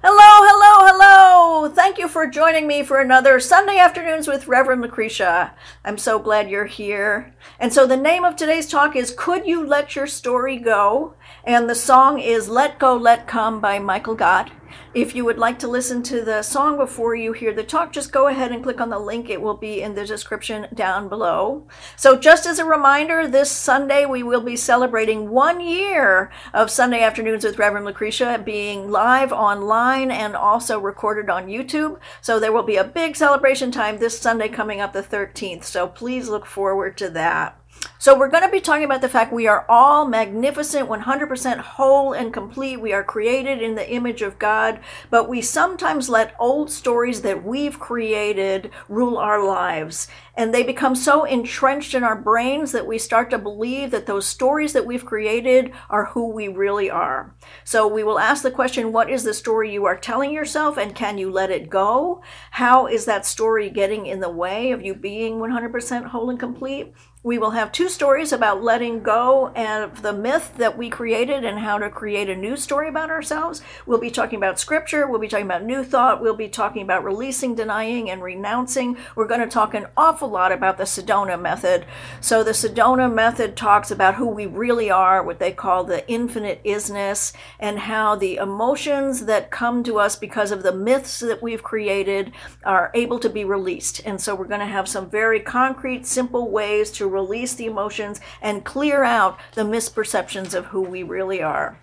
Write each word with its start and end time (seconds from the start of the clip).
Hello, 0.00 0.16
hello, 0.16 0.86
hello! 0.92 1.74
Thank 1.74 1.98
you 1.98 2.06
for 2.06 2.28
joining 2.28 2.68
me 2.68 2.84
for 2.84 3.00
another 3.00 3.40
Sunday 3.40 3.78
Afternoons 3.78 4.28
with 4.28 4.46
Reverend 4.46 4.80
Lucretia. 4.80 5.54
I'm 5.84 5.98
so 5.98 6.20
glad 6.20 6.48
you're 6.48 6.66
here. 6.66 7.34
And 7.58 7.72
so 7.72 7.84
the 7.84 7.96
name 7.96 8.24
of 8.24 8.36
today's 8.36 8.68
talk 8.68 8.94
is 8.94 9.10
Could 9.10 9.44
You 9.44 9.66
Let 9.66 9.96
Your 9.96 10.06
Story 10.06 10.56
Go? 10.56 11.14
And 11.42 11.68
the 11.68 11.74
song 11.74 12.20
is 12.20 12.48
Let 12.48 12.78
Go, 12.78 12.96
Let 12.96 13.26
Come 13.26 13.60
by 13.60 13.80
Michael 13.80 14.14
Gott. 14.14 14.52
If 14.94 15.14
you 15.14 15.24
would 15.26 15.38
like 15.38 15.58
to 15.58 15.68
listen 15.68 16.02
to 16.04 16.24
the 16.24 16.42
song 16.42 16.78
before 16.78 17.14
you 17.14 17.32
hear 17.32 17.52
the 17.52 17.62
talk, 17.62 17.92
just 17.92 18.10
go 18.10 18.26
ahead 18.26 18.52
and 18.52 18.62
click 18.62 18.80
on 18.80 18.88
the 18.88 18.98
link. 18.98 19.28
It 19.28 19.42
will 19.42 19.56
be 19.56 19.82
in 19.82 19.94
the 19.94 20.06
description 20.06 20.66
down 20.74 21.08
below. 21.08 21.66
So, 21.94 22.18
just 22.18 22.46
as 22.46 22.58
a 22.58 22.64
reminder, 22.64 23.28
this 23.28 23.50
Sunday 23.50 24.06
we 24.06 24.22
will 24.22 24.40
be 24.40 24.56
celebrating 24.56 25.28
one 25.28 25.60
year 25.60 26.30
of 26.54 26.70
Sunday 26.70 27.02
Afternoons 27.02 27.44
with 27.44 27.58
Reverend 27.58 27.84
Lucretia 27.84 28.40
being 28.42 28.90
live 28.90 29.30
online 29.30 30.10
and 30.10 30.34
also 30.34 30.80
recorded 30.80 31.28
on 31.28 31.48
YouTube. 31.48 31.98
So, 32.22 32.40
there 32.40 32.52
will 32.52 32.62
be 32.62 32.76
a 32.76 32.84
big 32.84 33.14
celebration 33.14 33.70
time 33.70 33.98
this 33.98 34.18
Sunday 34.18 34.48
coming 34.48 34.80
up 34.80 34.94
the 34.94 35.02
13th. 35.02 35.64
So, 35.64 35.86
please 35.86 36.28
look 36.28 36.46
forward 36.46 36.96
to 36.98 37.10
that. 37.10 37.57
So, 38.00 38.16
we're 38.16 38.28
going 38.28 38.44
to 38.44 38.48
be 38.48 38.60
talking 38.60 38.84
about 38.84 39.00
the 39.00 39.08
fact 39.08 39.32
we 39.32 39.48
are 39.48 39.66
all 39.68 40.06
magnificent, 40.06 40.88
100% 40.88 41.58
whole 41.58 42.12
and 42.12 42.32
complete. 42.32 42.80
We 42.80 42.92
are 42.92 43.02
created 43.02 43.60
in 43.60 43.74
the 43.74 43.90
image 43.90 44.22
of 44.22 44.38
God, 44.38 44.78
but 45.10 45.28
we 45.28 45.42
sometimes 45.42 46.08
let 46.08 46.36
old 46.38 46.70
stories 46.70 47.22
that 47.22 47.44
we've 47.44 47.80
created 47.80 48.70
rule 48.88 49.18
our 49.18 49.44
lives. 49.44 50.06
And 50.36 50.54
they 50.54 50.62
become 50.62 50.94
so 50.94 51.24
entrenched 51.24 51.92
in 51.92 52.04
our 52.04 52.14
brains 52.14 52.70
that 52.70 52.86
we 52.86 52.98
start 52.98 53.30
to 53.30 53.38
believe 53.38 53.90
that 53.90 54.06
those 54.06 54.28
stories 54.28 54.72
that 54.74 54.86
we've 54.86 55.04
created 55.04 55.72
are 55.90 56.04
who 56.04 56.28
we 56.28 56.46
really 56.46 56.88
are. 56.88 57.34
So, 57.64 57.88
we 57.88 58.04
will 58.04 58.20
ask 58.20 58.44
the 58.44 58.52
question 58.52 58.92
what 58.92 59.10
is 59.10 59.24
the 59.24 59.34
story 59.34 59.72
you 59.72 59.86
are 59.86 59.98
telling 59.98 60.32
yourself, 60.32 60.78
and 60.78 60.94
can 60.94 61.18
you 61.18 61.32
let 61.32 61.50
it 61.50 61.68
go? 61.68 62.22
How 62.52 62.86
is 62.86 63.06
that 63.06 63.26
story 63.26 63.70
getting 63.70 64.06
in 64.06 64.20
the 64.20 64.30
way 64.30 64.70
of 64.70 64.82
you 64.82 64.94
being 64.94 65.40
100% 65.40 66.04
whole 66.06 66.30
and 66.30 66.38
complete? 66.38 66.94
We 67.24 67.36
will 67.36 67.50
have 67.50 67.72
two 67.72 67.88
stories 67.88 68.32
about 68.32 68.62
letting 68.62 69.02
go 69.02 69.48
of 69.48 70.02
the 70.02 70.12
myth 70.12 70.52
that 70.56 70.78
we 70.78 70.88
created 70.88 71.44
and 71.44 71.58
how 71.58 71.76
to 71.78 71.90
create 71.90 72.30
a 72.30 72.36
new 72.36 72.56
story 72.56 72.88
about 72.88 73.10
ourselves. 73.10 73.60
We'll 73.86 73.98
be 73.98 74.12
talking 74.12 74.36
about 74.36 74.60
scripture. 74.60 75.04
We'll 75.08 75.18
be 75.18 75.26
talking 75.26 75.46
about 75.46 75.64
new 75.64 75.82
thought. 75.82 76.22
We'll 76.22 76.36
be 76.36 76.48
talking 76.48 76.82
about 76.82 77.02
releasing, 77.02 77.56
denying, 77.56 78.08
and 78.08 78.22
renouncing. 78.22 78.96
We're 79.16 79.26
going 79.26 79.40
to 79.40 79.48
talk 79.48 79.74
an 79.74 79.88
awful 79.96 80.28
lot 80.28 80.52
about 80.52 80.78
the 80.78 80.84
Sedona 80.84 81.40
method. 81.40 81.86
So, 82.20 82.44
the 82.44 82.52
Sedona 82.52 83.12
method 83.12 83.56
talks 83.56 83.90
about 83.90 84.14
who 84.14 84.28
we 84.28 84.46
really 84.46 84.88
are, 84.88 85.20
what 85.20 85.40
they 85.40 85.50
call 85.50 85.82
the 85.82 86.08
infinite 86.08 86.62
isness, 86.62 87.32
and 87.58 87.80
how 87.80 88.14
the 88.14 88.36
emotions 88.36 89.26
that 89.26 89.50
come 89.50 89.82
to 89.82 89.98
us 89.98 90.14
because 90.14 90.52
of 90.52 90.62
the 90.62 90.72
myths 90.72 91.18
that 91.18 91.42
we've 91.42 91.64
created 91.64 92.30
are 92.64 92.92
able 92.94 93.18
to 93.18 93.28
be 93.28 93.44
released. 93.44 94.00
And 94.04 94.20
so, 94.20 94.36
we're 94.36 94.44
going 94.44 94.60
to 94.60 94.66
have 94.66 94.86
some 94.86 95.10
very 95.10 95.40
concrete, 95.40 96.06
simple 96.06 96.48
ways 96.48 96.92
to 96.92 97.07
release 97.08 97.54
the 97.54 97.66
emotions 97.66 98.20
and 98.40 98.64
clear 98.64 99.04
out 99.04 99.38
the 99.54 99.62
misperceptions 99.62 100.54
of 100.54 100.66
who 100.66 100.82
we 100.82 101.02
really 101.02 101.42
are. 101.42 101.78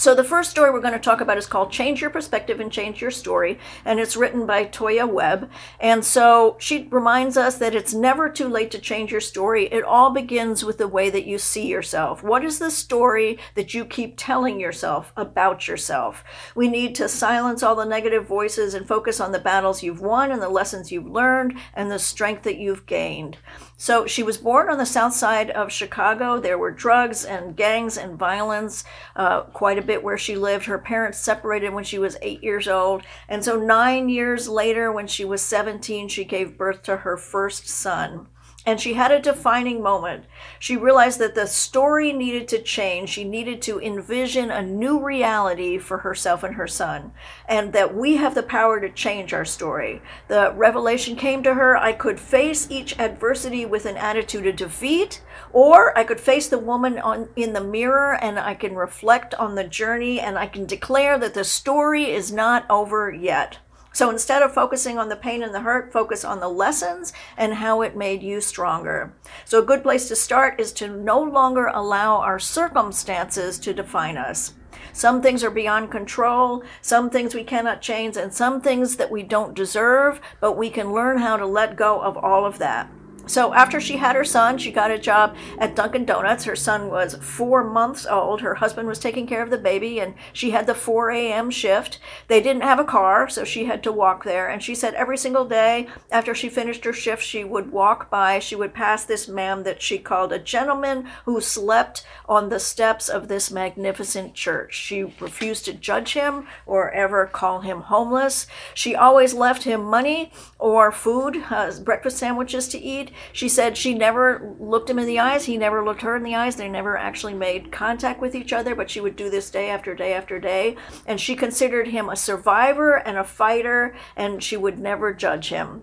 So, 0.00 0.14
the 0.14 0.24
first 0.24 0.50
story 0.50 0.70
we're 0.70 0.80
going 0.80 0.94
to 0.94 0.98
talk 0.98 1.20
about 1.20 1.36
is 1.36 1.46
called 1.46 1.70
Change 1.70 2.00
Your 2.00 2.08
Perspective 2.08 2.58
and 2.58 2.72
Change 2.72 3.02
Your 3.02 3.10
Story, 3.10 3.58
and 3.84 4.00
it's 4.00 4.16
written 4.16 4.46
by 4.46 4.64
Toya 4.64 5.06
Webb. 5.06 5.50
And 5.78 6.02
so 6.02 6.56
she 6.58 6.88
reminds 6.90 7.36
us 7.36 7.58
that 7.58 7.74
it's 7.74 7.92
never 7.92 8.30
too 8.30 8.48
late 8.48 8.70
to 8.70 8.78
change 8.78 9.12
your 9.12 9.20
story. 9.20 9.66
It 9.66 9.84
all 9.84 10.08
begins 10.08 10.64
with 10.64 10.78
the 10.78 10.88
way 10.88 11.10
that 11.10 11.26
you 11.26 11.36
see 11.36 11.66
yourself. 11.66 12.22
What 12.22 12.46
is 12.46 12.58
the 12.58 12.70
story 12.70 13.38
that 13.56 13.74
you 13.74 13.84
keep 13.84 14.14
telling 14.16 14.58
yourself 14.58 15.12
about 15.18 15.68
yourself? 15.68 16.24
We 16.54 16.68
need 16.68 16.94
to 16.94 17.06
silence 17.06 17.62
all 17.62 17.76
the 17.76 17.84
negative 17.84 18.26
voices 18.26 18.72
and 18.72 18.88
focus 18.88 19.20
on 19.20 19.32
the 19.32 19.38
battles 19.38 19.82
you've 19.82 20.00
won 20.00 20.32
and 20.32 20.40
the 20.40 20.48
lessons 20.48 20.90
you've 20.90 21.10
learned 21.10 21.58
and 21.74 21.90
the 21.90 21.98
strength 21.98 22.44
that 22.44 22.56
you've 22.56 22.86
gained. 22.86 23.36
So, 23.82 24.04
she 24.04 24.22
was 24.22 24.36
born 24.36 24.68
on 24.68 24.76
the 24.76 24.84
south 24.84 25.14
side 25.14 25.48
of 25.52 25.72
Chicago. 25.72 26.38
There 26.38 26.58
were 26.58 26.70
drugs 26.70 27.24
and 27.24 27.56
gangs 27.56 27.96
and 27.96 28.18
violence 28.18 28.84
uh, 29.16 29.44
quite 29.44 29.78
a 29.78 29.82
bit 29.82 30.04
where 30.04 30.18
she 30.18 30.36
lived. 30.36 30.66
Her 30.66 30.76
parents 30.76 31.16
separated 31.16 31.72
when 31.72 31.84
she 31.84 31.98
was 31.98 32.18
eight 32.20 32.44
years 32.44 32.68
old. 32.68 33.04
And 33.26 33.42
so, 33.42 33.58
nine 33.58 34.10
years 34.10 34.50
later, 34.50 34.92
when 34.92 35.06
she 35.06 35.24
was 35.24 35.40
17, 35.40 36.08
she 36.08 36.24
gave 36.26 36.58
birth 36.58 36.82
to 36.82 36.98
her 36.98 37.16
first 37.16 37.68
son. 37.68 38.26
And 38.70 38.80
she 38.80 38.94
had 38.94 39.10
a 39.10 39.18
defining 39.18 39.82
moment. 39.82 40.26
She 40.60 40.76
realized 40.76 41.18
that 41.18 41.34
the 41.34 41.48
story 41.48 42.12
needed 42.12 42.46
to 42.46 42.62
change. 42.62 43.10
She 43.10 43.24
needed 43.24 43.60
to 43.62 43.80
envision 43.80 44.52
a 44.52 44.62
new 44.62 45.04
reality 45.04 45.76
for 45.76 45.98
herself 45.98 46.44
and 46.44 46.54
her 46.54 46.68
son, 46.68 47.10
and 47.48 47.72
that 47.72 47.96
we 47.96 48.18
have 48.18 48.36
the 48.36 48.44
power 48.44 48.78
to 48.78 48.88
change 48.88 49.34
our 49.34 49.44
story. 49.44 50.00
The 50.28 50.52
revelation 50.54 51.16
came 51.16 51.42
to 51.42 51.54
her 51.54 51.76
I 51.76 51.92
could 51.92 52.20
face 52.20 52.70
each 52.70 52.96
adversity 52.96 53.66
with 53.66 53.86
an 53.86 53.96
attitude 53.96 54.46
of 54.46 54.54
defeat, 54.54 55.20
or 55.52 55.98
I 55.98 56.04
could 56.04 56.20
face 56.20 56.46
the 56.46 56.60
woman 56.60 57.00
on, 57.00 57.28
in 57.34 57.54
the 57.54 57.60
mirror 57.60 58.22
and 58.22 58.38
I 58.38 58.54
can 58.54 58.76
reflect 58.76 59.34
on 59.34 59.56
the 59.56 59.64
journey 59.64 60.20
and 60.20 60.38
I 60.38 60.46
can 60.46 60.64
declare 60.64 61.18
that 61.18 61.34
the 61.34 61.42
story 61.42 62.04
is 62.04 62.30
not 62.30 62.66
over 62.70 63.10
yet. 63.10 63.58
So 63.92 64.08
instead 64.10 64.42
of 64.42 64.54
focusing 64.54 64.98
on 64.98 65.08
the 65.08 65.16
pain 65.16 65.42
and 65.42 65.54
the 65.54 65.60
hurt, 65.60 65.92
focus 65.92 66.24
on 66.24 66.40
the 66.40 66.48
lessons 66.48 67.12
and 67.36 67.54
how 67.54 67.82
it 67.82 67.96
made 67.96 68.22
you 68.22 68.40
stronger. 68.40 69.12
So 69.44 69.58
a 69.58 69.64
good 69.64 69.82
place 69.82 70.08
to 70.08 70.16
start 70.16 70.60
is 70.60 70.72
to 70.74 70.88
no 70.88 71.20
longer 71.20 71.66
allow 71.66 72.18
our 72.18 72.38
circumstances 72.38 73.58
to 73.60 73.74
define 73.74 74.16
us. 74.16 74.54
Some 74.92 75.22
things 75.22 75.44
are 75.44 75.50
beyond 75.50 75.90
control, 75.90 76.64
some 76.82 77.10
things 77.10 77.34
we 77.34 77.44
cannot 77.44 77.82
change, 77.82 78.16
and 78.16 78.32
some 78.32 78.60
things 78.60 78.96
that 78.96 79.10
we 79.10 79.22
don't 79.22 79.54
deserve, 79.54 80.20
but 80.40 80.56
we 80.56 80.70
can 80.70 80.92
learn 80.92 81.18
how 81.18 81.36
to 81.36 81.46
let 81.46 81.76
go 81.76 82.00
of 82.00 82.16
all 82.16 82.44
of 82.44 82.58
that. 82.58 82.90
So 83.30 83.54
after 83.54 83.80
she 83.80 83.98
had 83.98 84.16
her 84.16 84.24
son, 84.24 84.58
she 84.58 84.72
got 84.72 84.90
a 84.90 84.98
job 84.98 85.36
at 85.56 85.76
Dunkin' 85.76 86.04
Donuts. 86.04 86.46
Her 86.46 86.56
son 86.56 86.90
was 86.90 87.14
four 87.14 87.62
months 87.62 88.04
old. 88.04 88.40
Her 88.40 88.56
husband 88.56 88.88
was 88.88 88.98
taking 88.98 89.24
care 89.24 89.40
of 89.40 89.50
the 89.50 89.56
baby, 89.56 90.00
and 90.00 90.14
she 90.32 90.50
had 90.50 90.66
the 90.66 90.74
4 90.74 91.12
a.m. 91.12 91.48
shift. 91.48 92.00
They 92.26 92.40
didn't 92.40 92.64
have 92.64 92.80
a 92.80 92.84
car, 92.84 93.28
so 93.28 93.44
she 93.44 93.66
had 93.66 93.84
to 93.84 93.92
walk 93.92 94.24
there. 94.24 94.48
And 94.48 94.60
she 94.60 94.74
said 94.74 94.94
every 94.94 95.16
single 95.16 95.44
day 95.44 95.86
after 96.10 96.34
she 96.34 96.48
finished 96.48 96.84
her 96.84 96.92
shift, 96.92 97.22
she 97.22 97.44
would 97.44 97.70
walk 97.70 98.10
by, 98.10 98.40
she 98.40 98.56
would 98.56 98.74
pass 98.74 99.04
this 99.04 99.28
man 99.28 99.62
that 99.62 99.80
she 99.80 99.98
called 99.98 100.32
a 100.32 100.38
gentleman 100.40 101.06
who 101.24 101.40
slept 101.40 102.04
on 102.28 102.48
the 102.48 102.58
steps 102.58 103.08
of 103.08 103.28
this 103.28 103.48
magnificent 103.48 104.34
church. 104.34 104.74
She 104.74 105.04
refused 105.20 105.66
to 105.66 105.72
judge 105.72 106.14
him 106.14 106.48
or 106.66 106.90
ever 106.90 107.26
call 107.26 107.60
him 107.60 107.82
homeless. 107.82 108.48
She 108.74 108.96
always 108.96 109.34
left 109.34 109.62
him 109.62 109.84
money 109.84 110.32
or 110.58 110.90
food, 110.90 111.44
uh, 111.48 111.70
breakfast 111.84 112.18
sandwiches 112.18 112.66
to 112.68 112.78
eat. 112.80 113.12
She 113.32 113.48
said 113.48 113.76
she 113.76 113.94
never 113.94 114.54
looked 114.58 114.90
him 114.90 114.98
in 114.98 115.06
the 115.06 115.18
eyes. 115.18 115.44
He 115.44 115.56
never 115.56 115.84
looked 115.84 116.02
her 116.02 116.16
in 116.16 116.22
the 116.22 116.34
eyes. 116.34 116.56
They 116.56 116.68
never 116.68 116.96
actually 116.96 117.34
made 117.34 117.72
contact 117.72 118.20
with 118.20 118.34
each 118.34 118.52
other, 118.52 118.74
but 118.74 118.90
she 118.90 119.00
would 119.00 119.16
do 119.16 119.30
this 119.30 119.50
day 119.50 119.70
after 119.70 119.94
day 119.94 120.12
after 120.12 120.38
day. 120.38 120.76
And 121.06 121.20
she 121.20 121.36
considered 121.36 121.88
him 121.88 122.08
a 122.08 122.16
survivor 122.16 122.94
and 122.94 123.16
a 123.18 123.24
fighter, 123.24 123.94
and 124.16 124.42
she 124.42 124.56
would 124.56 124.78
never 124.78 125.12
judge 125.12 125.48
him 125.48 125.82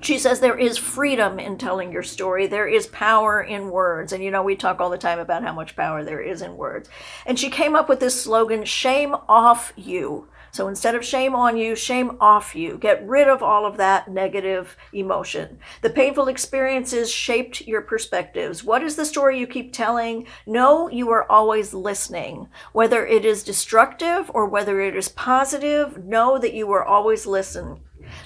she 0.00 0.18
says 0.18 0.40
there 0.40 0.58
is 0.58 0.78
freedom 0.78 1.38
in 1.38 1.58
telling 1.58 1.92
your 1.92 2.02
story. 2.02 2.46
There 2.46 2.68
is 2.68 2.86
power 2.86 3.42
in 3.42 3.70
words. 3.70 4.12
And 4.12 4.24
you 4.24 4.30
know, 4.30 4.42
we 4.42 4.56
talk 4.56 4.80
all 4.80 4.90
the 4.90 4.98
time 4.98 5.18
about 5.18 5.42
how 5.42 5.52
much 5.52 5.76
power 5.76 6.04
there 6.04 6.20
is 6.20 6.42
in 6.42 6.56
words. 6.56 6.88
And 7.26 7.38
she 7.38 7.50
came 7.50 7.76
up 7.76 7.88
with 7.88 8.00
this 8.00 8.20
slogan 8.20 8.64
shame 8.64 9.14
off 9.28 9.72
you. 9.76 10.28
So 10.52 10.68
instead 10.68 10.94
of 10.94 11.04
shame 11.04 11.34
on 11.34 11.56
you, 11.56 11.74
shame 11.76 12.16
off 12.20 12.54
you. 12.54 12.78
Get 12.78 13.06
rid 13.06 13.28
of 13.28 13.42
all 13.42 13.66
of 13.66 13.76
that 13.76 14.08
negative 14.08 14.76
emotion. 14.92 15.58
The 15.82 15.90
painful 15.90 16.28
experiences 16.28 17.10
shaped 17.10 17.62
your 17.62 17.82
perspectives. 17.82 18.64
What 18.64 18.82
is 18.82 18.96
the 18.96 19.04
story 19.04 19.38
you 19.38 19.46
keep 19.46 19.72
telling? 19.72 20.26
Know 20.46 20.88
you 20.88 21.10
are 21.10 21.30
always 21.30 21.72
listening. 21.72 22.48
Whether 22.72 23.06
it 23.06 23.24
is 23.24 23.44
destructive 23.44 24.30
or 24.34 24.46
whether 24.46 24.80
it 24.80 24.96
is 24.96 25.08
positive, 25.08 26.04
know 26.04 26.38
that 26.38 26.54
you 26.54 26.70
are 26.72 26.84
always 26.84 27.26
listening. 27.26 27.80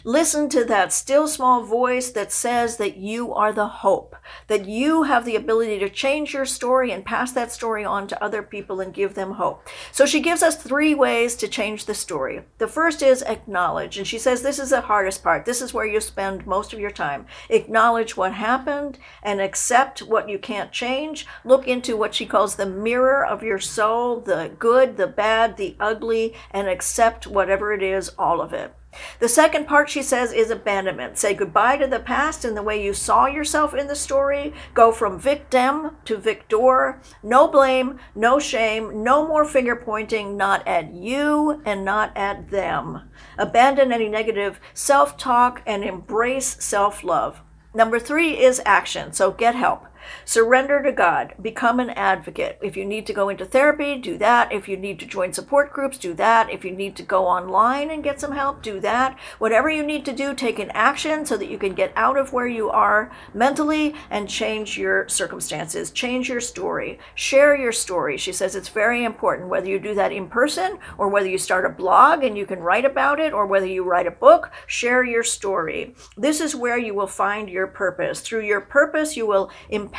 Listen 0.05 0.49
to 0.51 0.65
that 0.65 0.93
still 0.93 1.29
small 1.29 1.63
voice 1.63 2.11
that 2.11 2.33
says 2.33 2.77
that 2.77 2.97
you 2.97 3.33
are 3.35 3.53
the 3.53 3.67
hope, 3.67 4.17
that 4.47 4.67
you 4.67 5.05
have 5.05 5.25
the 5.25 5.37
ability 5.37 5.79
to 5.79 5.89
change 5.89 6.35
your 6.35 6.45
story 6.45 6.91
and 6.91 7.05
pass 7.05 7.33
that 7.33 7.53
story 7.53 7.85
on 7.85 8.07
to 8.07 8.23
other 8.23 8.43
people 8.43 8.81
and 8.81 8.95
give 8.95 9.15
them 9.15 9.33
hope. 9.33 9.67
So 9.93 10.07
she 10.07 10.21
gives 10.21 10.43
us 10.43 10.57
three 10.57 10.95
ways 10.95 11.35
to 11.37 11.49
change 11.49 11.85
the 11.85 11.95
story. 11.95 12.43
The 12.59 12.69
first 12.69 13.03
is 13.03 13.23
acknowledge. 13.23 13.99
And 13.99 14.07
she 14.07 14.19
says 14.19 14.43
this 14.43 14.59
is 14.59 14.71
the 14.71 14.83
hardest 14.83 15.23
part. 15.23 15.45
This 15.45 15.63
is 15.63 15.75
where 15.75 15.87
you 15.87 16.01
spend 16.01 16.47
most 16.47 16.73
of 16.73 16.81
your 16.81 16.91
time. 16.91 17.27
Acknowledge 17.49 18.17
what 18.17 18.35
happened 18.35 18.99
and 19.23 19.41
accept 19.41 20.01
what 20.01 20.29
you 20.29 20.39
can't 20.39 20.73
change. 20.73 21.27
Look 21.45 21.67
into 21.67 21.97
what 21.97 22.15
she 22.15 22.27
calls 22.27 22.57
the 22.57 22.67
mirror 22.67 23.25
of 23.25 23.43
your 23.43 23.59
soul, 23.59 24.21
the 24.21 24.53
good, 24.59 24.97
the 24.97 25.07
bad, 25.07 25.57
the 25.57 25.77
ugly, 25.81 26.35
and 26.51 26.69
accept 26.69 27.27
whatever 27.27 27.73
it 27.73 27.83
is, 27.83 28.11
all 28.19 28.41
of 28.41 28.53
it. 28.53 28.75
The 29.19 29.29
second 29.29 29.67
part, 29.67 29.91
she 29.91 30.03
says, 30.03 30.33
is 30.33 30.51
abandonment. 30.51 31.19
Say 31.19 31.35
goodbye 31.35 31.77
to 31.79 31.87
the 31.87 32.01
past 32.01 32.45
and 32.45 32.57
the 32.57 32.63
way 32.63 32.83
you 32.83 32.95
saw 32.95 33.27
yourself 33.27 33.75
in 33.75 33.87
the 33.87 33.97
story. 33.97 34.53
Go 34.75 34.93
from 34.93 35.19
victim 35.19 35.97
to 36.05 36.17
victor. 36.17 37.01
No 37.23 37.49
blame, 37.49 37.99
no 38.15 38.39
shame, 38.39 39.03
no 39.03 39.27
more 39.27 39.45
finger 39.45 39.77
pointing, 39.77 40.37
not 40.37 40.67
at 40.67 40.93
you 40.93 41.63
and 41.65 41.85
not 41.85 42.17
at 42.17 42.51
them. 42.51 43.11
Abandon 43.39 43.93
any 43.93 44.09
negative 44.09 44.61
self 44.73 45.17
talk 45.17 45.63
and 45.67 45.85
embrace 45.85 46.57
self 46.61 47.05
love. 47.05 47.41
Number 47.75 47.99
three 47.99 48.39
is 48.39 48.63
action. 48.65 49.13
So 49.13 49.33
get 49.33 49.57
help. 49.57 49.87
Surrender 50.25 50.83
to 50.83 50.93
God. 50.93 51.35
Become 51.41 51.81
an 51.81 51.91
advocate. 51.91 52.59
If 52.63 52.77
you 52.77 52.85
need 52.85 53.07
to 53.07 53.13
go 53.13 53.29
into 53.29 53.45
therapy, 53.45 53.97
do 53.99 54.19
that. 54.19 54.53
If 54.53 54.69
you 54.69 54.77
need 54.77 54.99
to 55.01 55.07
join 55.07 55.33
support 55.33 55.73
groups, 55.73 55.99
do 55.99 56.15
that. 56.15 56.51
If 56.51 56.65
you 56.65 56.71
need 56.71 56.97
to 56.97 57.03
go 57.03 57.27
online 57.27 57.91
and 57.91 58.05
get 58.05 58.21
some 58.21 58.33
help, 58.33 58.63
do 58.63 58.81
that. 58.81 59.19
Whatever 59.39 59.71
you 59.71 59.83
need 59.83 60.05
to 60.05 60.13
do, 60.13 60.35
take 60.35 60.59
an 60.59 60.71
action 60.73 61.27
so 61.27 61.37
that 61.37 61.51
you 61.51 61.59
can 61.59 61.75
get 61.75 61.93
out 61.97 62.17
of 62.17 62.33
where 62.33 62.47
you 62.47 62.71
are 62.71 63.11
mentally 63.33 63.95
and 64.11 64.29
change 64.29 64.79
your 64.79 65.09
circumstances. 65.09 65.91
Change 65.91 66.29
your 66.29 66.41
story. 66.41 66.99
Share 67.15 67.57
your 67.57 67.73
story. 67.73 68.17
She 68.17 68.33
says 68.33 68.55
it's 68.55 68.69
very 68.69 69.05
important 69.05 69.49
whether 69.49 69.69
you 69.69 69.79
do 69.79 69.95
that 69.95 70.13
in 70.13 70.29
person 70.29 70.79
or 70.99 71.09
whether 71.09 71.29
you 71.29 71.39
start 71.39 71.67
a 71.67 71.71
blog 71.71 72.25
and 72.25 72.37
you 72.37 72.47
can 72.47 72.61
write 72.61 72.85
about 72.85 73.21
it 73.21 73.33
or 73.33 73.47
whether 73.47 73.67
you 73.67 73.85
write 73.85 74.07
a 74.07 74.11
book, 74.11 74.51
share 74.67 75.05
your 75.05 75.23
story. 75.23 75.95
This 76.17 76.41
is 76.41 76.55
where 76.55 76.79
you 76.79 76.95
will 76.95 77.07
find 77.07 77.49
your 77.49 77.67
purpose. 77.67 78.21
Through 78.21 78.45
your 78.45 78.61
purpose, 78.61 79.17
you 79.17 79.27
will 79.27 79.51
empower 79.71 79.94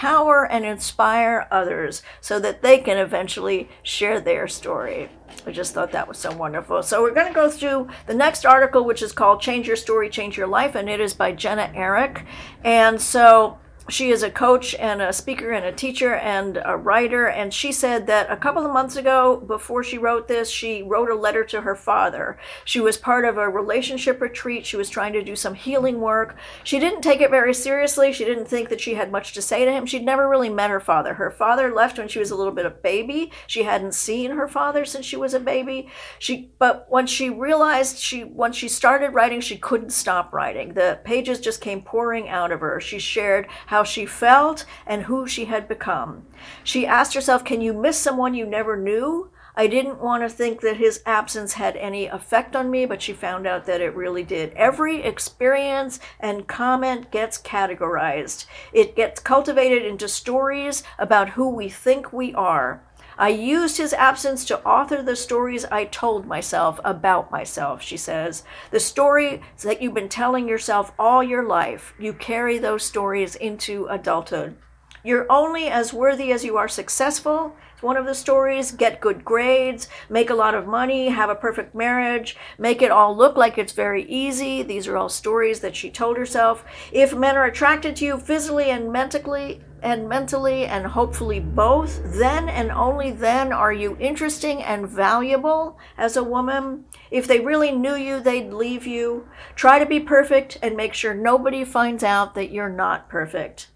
and 0.45 0.65
inspire 0.65 1.47
others 1.51 2.03
so 2.21 2.39
that 2.39 2.62
they 2.62 2.77
can 2.80 2.97
eventually 2.97 3.69
share 3.83 4.19
their 4.19 4.47
story. 4.47 5.09
I 5.45 5.51
just 5.51 5.74
thought 5.74 5.92
that 5.92 6.07
was 6.07 6.18
so 6.18 6.36
wonderful. 6.36 6.83
So 6.83 7.01
we're 7.01 7.13
going 7.13 7.27
to 7.27 7.33
go 7.33 7.50
through 7.50 7.88
the 8.07 8.13
next 8.13 8.45
article, 8.45 8.83
which 8.83 9.01
is 9.01 9.12
called 9.12 9.42
Change 9.42 9.68
Your 9.68 9.75
Story, 9.75 10.09
Change 10.09 10.38
Your 10.38 10.47
Life, 10.47 10.75
and 10.75 10.89
it 10.89 11.00
is 11.00 11.13
by 11.13 11.31
Jenna 11.31 11.71
Eric. 11.74 12.25
And 12.63 13.01
so 13.01 13.57
she 13.88 14.10
is 14.10 14.24
a 14.24 14.32
coach 14.32 14.74
and 14.76 15.02
a 15.02 15.14
speaker 15.14 15.52
and 15.52 15.66
a 15.66 15.72
teacher 15.72 16.16
and 16.16 16.60
a 16.66 16.76
writer. 16.76 17.28
And 17.28 17.54
she 17.54 17.72
said 17.72 18.08
that 18.08 18.32
a 18.32 18.38
couple 18.38 18.66
of 18.66 18.74
months 18.74 18.96
ago, 18.96 19.38
before 19.38 19.84
she 19.84 19.98
wrote 19.98 20.28
this, 20.28 20.50
she 20.50 20.82
wrote 20.82 21.10
a 21.10 21.16
letter 21.16 21.44
to 21.46 21.62
her 21.62 21.76
father. 21.76 22.40
She 22.64 22.80
was 22.80 22.98
part 22.98 23.26
of 23.26 23.38
a 23.38 23.50
relationship 23.50 24.22
retreat. 24.22 24.66
She 24.66 24.78
was 24.78 24.90
trying 24.90 25.14
to 25.14 25.24
do 25.24 25.36
some 25.36 25.54
healing 25.54 26.02
work. 26.02 26.36
She 26.64 26.80
didn't 26.80 27.02
take 27.02 27.22
it 27.22 27.30
very 27.30 27.54
seriously. 27.54 28.12
She 28.12 28.26
didn't 28.26 28.48
think 28.48 28.70
that 28.70 28.82
she 28.82 28.96
had 28.96 29.12
much 29.12 29.34
to 29.34 29.42
say 29.42 29.66
to 29.66 29.72
him. 29.72 29.86
She'd 29.86 30.04
never 30.06 30.28
really 30.28 30.50
met 30.50 30.72
her 30.72 30.80
father. 30.80 31.14
Her 31.14 31.30
father 31.30 31.74
left 31.74 31.98
when 31.98 32.08
she 32.08 32.20
was 32.20 32.32
a 32.32 32.36
little 32.36 32.54
bit 32.54 32.66
of 32.66 32.74
a 32.74 32.76
baby. 32.76 33.32
She 33.48 33.64
hadn't 33.64 33.94
seen 33.94 34.32
her 34.32 34.48
father 34.48 34.86
since 34.86 35.06
she 35.06 35.16
was 35.16 35.34
a 35.34 35.40
baby. 35.40 35.90
She, 36.20 36.52
but 36.60 36.88
once 36.90 37.10
she 37.10 37.30
realized 37.30 38.00
she, 38.00 38.24
once 38.24 38.56
she 38.56 38.68
started 38.68 39.10
writing, 39.10 39.42
she 39.42 39.58
couldn't 39.58 39.92
stop 39.92 40.34
writing. 40.34 40.74
The 40.74 41.00
pages 41.04 41.40
just 41.40 41.62
came 41.62 41.82
pouring 41.82 42.28
out 42.30 42.52
of 42.52 42.62
her. 42.62 42.80
She 42.80 43.00
shared 43.00 43.48
how 43.68 43.75
she 43.83 44.06
felt, 44.06 44.66
and 44.86 45.04
who 45.04 45.27
she 45.27 45.45
had 45.45 45.68
become. 45.68 46.25
She 46.63 46.86
asked 46.86 47.13
herself, 47.13 47.44
Can 47.44 47.62
you 47.62 47.74
miss 47.74 47.98
someone 47.98 48.33
you 48.33 48.45
never 48.45 48.77
knew? 48.77 49.31
I 49.57 49.68
didn't 49.68 50.01
want 50.01 50.22
to 50.22 50.30
think 50.30 50.62
that 50.62 50.77
his 50.77 51.01
absence 51.06 51.54
had 51.54 51.77
any 51.77 52.07
effect 52.07 52.56
on 52.56 52.69
me, 52.69 52.86
but 52.86 53.01
she 53.01 53.13
found 53.13 53.48
out 53.48 53.66
that 53.66 53.80
it 53.80 53.95
really 53.95 54.24
did. 54.24 54.51
Every 54.54 55.01
experience 55.01 56.00
and 56.19 56.45
comment 56.48 57.10
gets 57.10 57.42
categorized, 57.42 58.45
it 58.74 58.98
gets 58.98 59.22
cultivated 59.22 59.86
into 59.86 60.10
stories 60.10 60.83
about 61.00 61.30
who 61.30 61.50
we 61.50 61.69
think 61.69 62.12
we 62.12 62.33
are. 62.33 62.83
I 63.17 63.29
used 63.29 63.77
his 63.77 63.94
absence 63.94 64.44
to 64.45 64.63
author 64.65 65.01
the 65.01 65.15
stories 65.15 65.65
I 65.65 65.85
told 65.85 66.25
myself 66.25 66.79
about 66.83 67.31
myself, 67.31 67.81
she 67.81 67.97
says. 67.97 68.44
The 68.71 68.79
stories 68.79 69.41
that 69.63 69.81
you've 69.81 69.94
been 69.94 70.09
telling 70.09 70.50
yourself 70.50 70.91
all 71.00 71.23
your 71.23 71.44
life, 71.44 71.94
you 71.97 72.13
carry 72.13 72.57
those 72.57 72.83
stories 72.83 73.35
into 73.35 73.85
adulthood. 73.88 74.57
You're 75.06 75.31
only 75.31 75.67
as 75.67 75.94
worthy 75.94 76.31
as 76.31 76.44
you 76.44 76.57
are 76.57 76.67
successful. 76.67 77.56
One 77.81 77.95
of 77.95 78.07
the 78.07 78.15
stories 78.15 78.71
get 78.71 79.00
good 79.00 79.23
grades, 79.23 79.88
make 80.09 80.31
a 80.31 80.35
lot 80.35 80.56
of 80.56 80.65
money, 80.65 81.09
have 81.09 81.29
a 81.29 81.35
perfect 81.35 81.75
marriage, 81.75 82.35
make 82.57 82.81
it 82.81 82.89
all 82.89 83.15
look 83.15 83.38
like 83.38 83.59
it's 83.59 83.73
very 83.73 84.03
easy. 84.06 84.63
These 84.63 84.88
are 84.88 84.97
all 84.97 85.09
stories 85.09 85.59
that 85.59 85.75
she 85.75 85.91
told 85.91 86.17
herself. 86.17 86.65
If 86.91 87.13
men 87.13 87.38
are 87.38 87.45
attracted 87.45 87.95
to 87.97 88.06
you 88.06 88.17
physically 88.17 88.71
and 88.71 88.91
mentally, 88.91 89.62
and 89.86 90.10
mentally 90.10 90.66
and 90.66 90.88
hopefully 90.88 91.40
both, 91.40 92.02
then 92.04 92.50
and 92.50 92.72
only 92.72 93.12
then 93.12 93.54
are 93.54 93.72
you 93.72 93.96
interesting 94.00 94.64
and 94.64 94.90
valuable 94.90 95.78
as 95.96 96.18
a 96.18 96.24
woman. 96.24 96.86
If 97.12 97.28
they 97.28 97.40
really 97.40 97.72
knew 97.72 97.96
you, 97.96 98.20
they'd 98.20 98.52
leave 98.52 98.88
you. 98.88 99.28
Try 99.56 99.78
to 99.78 99.86
be 99.86 100.00
perfect 100.00 100.58
and 100.64 100.76
make 100.76 100.96
sure 100.96 101.14
nobody 101.14 101.64
finds 101.64 102.04
out 102.04 102.34
that 102.34 102.52
you're 102.52 102.68
not 102.68 103.10
perfect. 103.10 103.68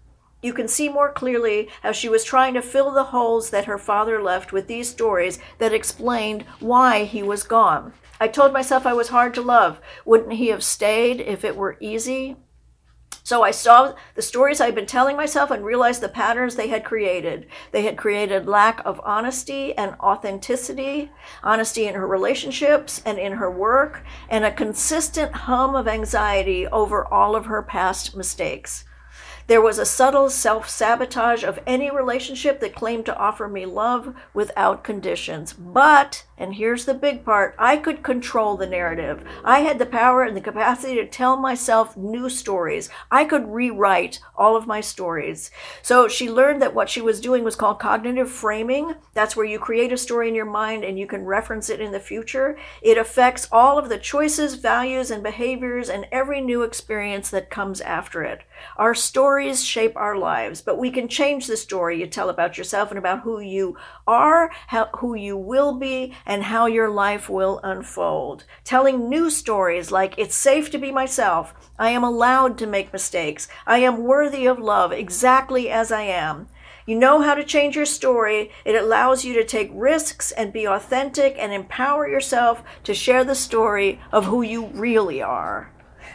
You 0.42 0.52
can 0.52 0.66
see 0.66 0.88
more 0.88 1.12
clearly 1.12 1.68
how 1.82 1.92
she 1.92 2.08
was 2.08 2.24
trying 2.24 2.54
to 2.54 2.62
fill 2.62 2.90
the 2.90 3.04
holes 3.04 3.50
that 3.50 3.66
her 3.66 3.78
father 3.78 4.20
left 4.20 4.52
with 4.52 4.66
these 4.66 4.90
stories 4.90 5.38
that 5.58 5.72
explained 5.72 6.42
why 6.58 7.04
he 7.04 7.22
was 7.22 7.44
gone. 7.44 7.92
I 8.18 8.26
told 8.26 8.52
myself 8.52 8.84
I 8.84 8.94
was 8.94 9.10
hard 9.10 9.32
to 9.34 9.42
love. 9.42 9.80
Wouldn't 10.04 10.32
he 10.32 10.48
have 10.48 10.64
stayed 10.64 11.20
if 11.20 11.44
it 11.44 11.56
were 11.56 11.76
easy? 11.78 12.36
So 13.22 13.42
I 13.42 13.50
saw 13.50 13.94
the 14.14 14.22
stories 14.22 14.60
I'd 14.60 14.74
been 14.74 14.86
telling 14.86 15.16
myself 15.16 15.50
and 15.50 15.64
realized 15.64 16.00
the 16.00 16.08
patterns 16.08 16.56
they 16.56 16.68
had 16.68 16.84
created. 16.84 17.46
They 17.72 17.82
had 17.82 17.96
created 17.96 18.46
lack 18.46 18.84
of 18.84 19.00
honesty 19.04 19.76
and 19.76 19.94
authenticity, 20.00 21.10
honesty 21.42 21.86
in 21.86 21.94
her 21.94 22.06
relationships 22.06 23.02
and 23.04 23.18
in 23.18 23.32
her 23.32 23.50
work, 23.50 24.02
and 24.28 24.44
a 24.44 24.52
consistent 24.52 25.32
hum 25.32 25.74
of 25.74 25.86
anxiety 25.86 26.66
over 26.66 27.06
all 27.06 27.36
of 27.36 27.46
her 27.46 27.62
past 27.62 28.16
mistakes. 28.16 28.84
There 29.50 29.60
was 29.60 29.80
a 29.80 29.84
subtle 29.84 30.30
self 30.30 30.68
sabotage 30.68 31.42
of 31.42 31.58
any 31.66 31.90
relationship 31.90 32.60
that 32.60 32.74
claimed 32.74 33.04
to 33.06 33.16
offer 33.16 33.48
me 33.48 33.66
love 33.66 34.14
without 34.32 34.84
conditions. 34.84 35.52
But, 35.52 36.24
and 36.40 36.54
here's 36.54 36.86
the 36.86 36.94
big 36.94 37.22
part, 37.22 37.54
I 37.58 37.76
could 37.76 38.02
control 38.02 38.56
the 38.56 38.66
narrative. 38.66 39.22
I 39.44 39.60
had 39.60 39.78
the 39.78 39.84
power 39.84 40.22
and 40.22 40.34
the 40.34 40.40
capacity 40.40 40.94
to 40.94 41.06
tell 41.06 41.36
myself 41.36 41.98
new 41.98 42.30
stories. 42.30 42.88
I 43.10 43.26
could 43.26 43.46
rewrite 43.46 44.20
all 44.34 44.56
of 44.56 44.66
my 44.66 44.80
stories. 44.80 45.50
So 45.82 46.08
she 46.08 46.30
learned 46.30 46.62
that 46.62 46.74
what 46.74 46.88
she 46.88 47.02
was 47.02 47.20
doing 47.20 47.44
was 47.44 47.56
called 47.56 47.78
cognitive 47.78 48.30
framing. 48.30 48.94
That's 49.12 49.36
where 49.36 49.44
you 49.44 49.58
create 49.58 49.92
a 49.92 49.98
story 49.98 50.28
in 50.28 50.34
your 50.34 50.46
mind 50.46 50.82
and 50.82 50.98
you 50.98 51.06
can 51.06 51.26
reference 51.26 51.68
it 51.68 51.78
in 51.78 51.92
the 51.92 52.00
future. 52.00 52.58
It 52.80 52.96
affects 52.96 53.46
all 53.52 53.78
of 53.78 53.90
the 53.90 53.98
choices, 53.98 54.54
values, 54.54 55.10
and 55.10 55.22
behaviors 55.22 55.90
and 55.90 56.06
every 56.10 56.40
new 56.40 56.62
experience 56.62 57.28
that 57.30 57.50
comes 57.50 57.82
after 57.82 58.22
it. 58.22 58.40
Our 58.76 58.94
stories 58.94 59.62
shape 59.62 59.94
our 59.96 60.16
lives, 60.16 60.62
but 60.62 60.78
we 60.78 60.90
can 60.90 61.06
change 61.06 61.46
the 61.46 61.56
story 61.58 62.00
you 62.00 62.06
tell 62.06 62.30
about 62.30 62.56
yourself 62.56 62.90
and 62.90 62.98
about 62.98 63.20
who 63.20 63.40
you 63.40 63.76
are, 64.06 64.50
how, 64.68 64.88
who 64.96 65.14
you 65.14 65.36
will 65.36 65.74
be, 65.74 66.14
and 66.30 66.44
how 66.44 66.66
your 66.66 66.88
life 66.88 67.28
will 67.28 67.58
unfold. 67.64 68.44
Telling 68.62 69.08
new 69.08 69.28
stories 69.28 69.90
like, 69.90 70.16
it's 70.16 70.36
safe 70.36 70.70
to 70.70 70.78
be 70.78 70.92
myself, 70.92 71.52
I 71.76 71.90
am 71.90 72.04
allowed 72.04 72.56
to 72.58 72.68
make 72.68 72.92
mistakes, 72.92 73.48
I 73.66 73.78
am 73.78 74.04
worthy 74.04 74.46
of 74.46 74.60
love 74.60 74.92
exactly 74.92 75.68
as 75.68 75.90
I 75.90 76.02
am. 76.02 76.48
You 76.86 76.96
know 76.96 77.20
how 77.20 77.34
to 77.34 77.42
change 77.42 77.74
your 77.74 77.84
story. 77.84 78.52
It 78.64 78.76
allows 78.76 79.24
you 79.24 79.34
to 79.34 79.44
take 79.44 79.70
risks 79.74 80.30
and 80.30 80.52
be 80.52 80.66
authentic 80.66 81.34
and 81.36 81.52
empower 81.52 82.08
yourself 82.08 82.62
to 82.84 82.94
share 82.94 83.24
the 83.24 83.34
story 83.34 84.00
of 84.12 84.26
who 84.26 84.42
you 84.42 84.66
really 84.68 85.20
are. 85.20 85.72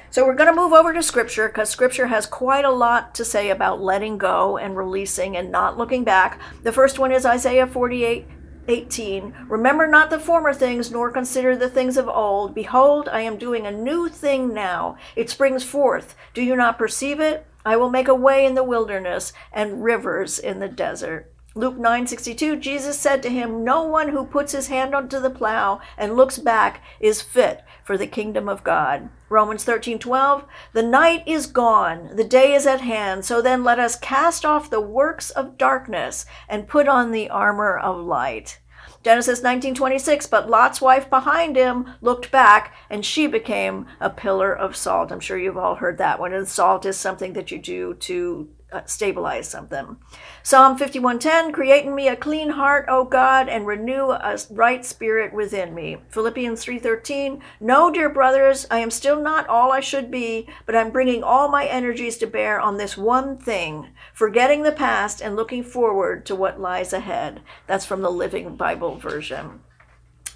So 0.10 0.26
we're 0.26 0.36
going 0.36 0.54
to 0.54 0.62
move 0.62 0.72
over 0.72 0.94
to 0.94 1.04
scripture 1.04 1.50
because 1.50 1.70
scripture 1.70 2.08
has 2.08 2.26
quite 2.26 2.64
a 2.64 2.72
lot 2.72 3.14
to 3.16 3.26
say 3.26 3.50
about 3.50 3.82
letting 3.82 4.18
go 4.18 4.58
and 4.58 4.78
releasing 4.78 5.36
and 5.36 5.52
not 5.52 5.78
looking 5.78 6.06
back. 6.06 6.40
The 6.64 6.72
first 6.72 7.00
one 7.00 7.12
is 7.12 7.26
Isaiah 7.26 7.68
48 7.68 8.26
18. 8.68 9.36
Remember 9.48 9.88
not 9.88 10.10
the 10.10 10.20
former 10.20 10.54
things, 10.54 10.92
nor 10.92 11.12
consider 11.12 11.56
the 11.56 11.70
things 11.70 11.98
of 11.98 12.08
old. 12.08 12.56
Behold, 12.56 13.10
I 13.10 13.22
am 13.22 13.38
doing 13.38 13.66
a 13.66 13.72
new 13.72 14.10
thing 14.10 14.54
now. 14.54 14.98
It 15.16 15.30
springs 15.30 15.64
forth. 15.64 16.16
Do 16.34 16.42
you 16.42 16.56
not 16.56 16.78
perceive 16.78 17.20
it? 17.20 17.46
I 17.66 17.78
will 17.78 17.90
make 17.90 18.08
a 18.08 18.16
way 18.16 18.46
in 18.46 18.56
the 18.56 18.64
wilderness 18.64 19.34
and 19.52 19.84
rivers 19.84 20.38
in 20.38 20.60
the 20.60 20.70
desert. 20.70 21.32
Luke 21.58 21.78
9:62 21.78 22.60
Jesus 22.60 23.00
said 23.00 23.24
to 23.24 23.30
him, 23.30 23.64
"No 23.64 23.82
one 23.84 24.10
who 24.10 24.26
puts 24.26 24.52
his 24.52 24.68
hand 24.68 24.94
onto 24.94 25.22
the 25.22 25.30
plow 25.30 25.80
and 25.98 26.18
looks 26.18 26.38
back 26.38 26.82
is 27.00 27.22
fit 27.22 27.64
for 27.82 27.98
the 27.98 28.08
kingdom 28.08 28.50
of 28.50 28.62
God." 28.66 29.08
Romans 29.30 29.64
13:12 29.64 30.44
The 30.74 30.84
night 30.84 31.24
is 31.26 31.48
gone, 31.48 32.10
the 32.14 32.26
day 32.26 32.54
is 32.54 32.68
at 32.68 32.82
hand, 32.82 33.24
so 33.24 33.42
then 33.42 33.64
let 33.64 33.80
us 33.80 33.96
cast 33.96 34.46
off 34.46 34.70
the 34.70 34.82
works 34.82 35.30
of 35.30 35.58
darkness 35.58 36.26
and 36.50 36.68
put 36.68 36.90
on 36.90 37.12
the 37.12 37.30
armor 37.30 37.78
of 37.78 37.96
light. 38.00 38.60
Genesis 39.02 39.42
19:26 39.42 40.28
But 40.28 40.50
Lot's 40.50 40.82
wife 40.82 41.10
behind 41.10 41.56
him 41.56 41.94
looked 42.02 42.32
back 42.32 42.74
and 42.90 43.06
she 43.06 43.28
became 43.28 43.86
a 44.02 44.10
pillar 44.10 44.54
of 44.54 44.76
salt. 44.76 45.10
I'm 45.10 45.22
sure 45.22 45.38
you've 45.38 45.58
all 45.58 45.76
heard 45.76 46.00
that 46.00 46.20
one. 46.20 46.34
And 46.34 46.48
salt 46.48 46.86
is 46.86 46.98
something 46.98 47.32
that 47.32 47.50
you 47.50 47.60
do 47.60 47.94
to 47.94 48.50
Uh, 48.76 48.82
stabilize 48.86 49.48
something. 49.48 49.96
Psalm 50.44 50.78
51:10, 50.78 51.54
create 51.54 51.86
in 51.86 51.96
me 51.96 52.10
a 52.10 52.16
clean 52.18 52.50
heart, 52.50 52.86
O 52.90 53.06
God, 53.06 53.48
and 53.48 53.66
renew 53.66 54.12
a 54.12 54.38
right 54.50 54.84
spirit 54.84 55.34
within 55.34 55.74
me. 55.74 55.96
Philippians 56.10 56.62
3:13, 56.62 57.42
no, 57.62 57.90
dear 57.90 58.10
brothers, 58.10 58.68
I 58.70 58.80
am 58.80 58.92
still 58.92 59.22
not 59.22 59.48
all 59.48 59.72
I 59.72 59.80
should 59.80 60.12
be, 60.12 60.50
but 60.66 60.76
I'm 60.76 60.92
bringing 60.92 61.24
all 61.24 61.48
my 61.48 61.66
energies 61.66 62.18
to 62.18 62.28
bear 62.28 62.60
on 62.60 62.76
this 62.76 62.98
one 62.98 63.38
thing, 63.38 63.88
forgetting 64.14 64.64
the 64.64 64.74
past 64.74 65.22
and 65.22 65.38
looking 65.38 65.64
forward 65.64 66.26
to 66.26 66.36
what 66.36 66.60
lies 66.60 66.92
ahead. 66.92 67.40
That's 67.68 67.86
from 67.86 68.02
the 68.02 68.12
Living 68.12 68.58
Bible 68.58 68.98
version. 68.98 69.62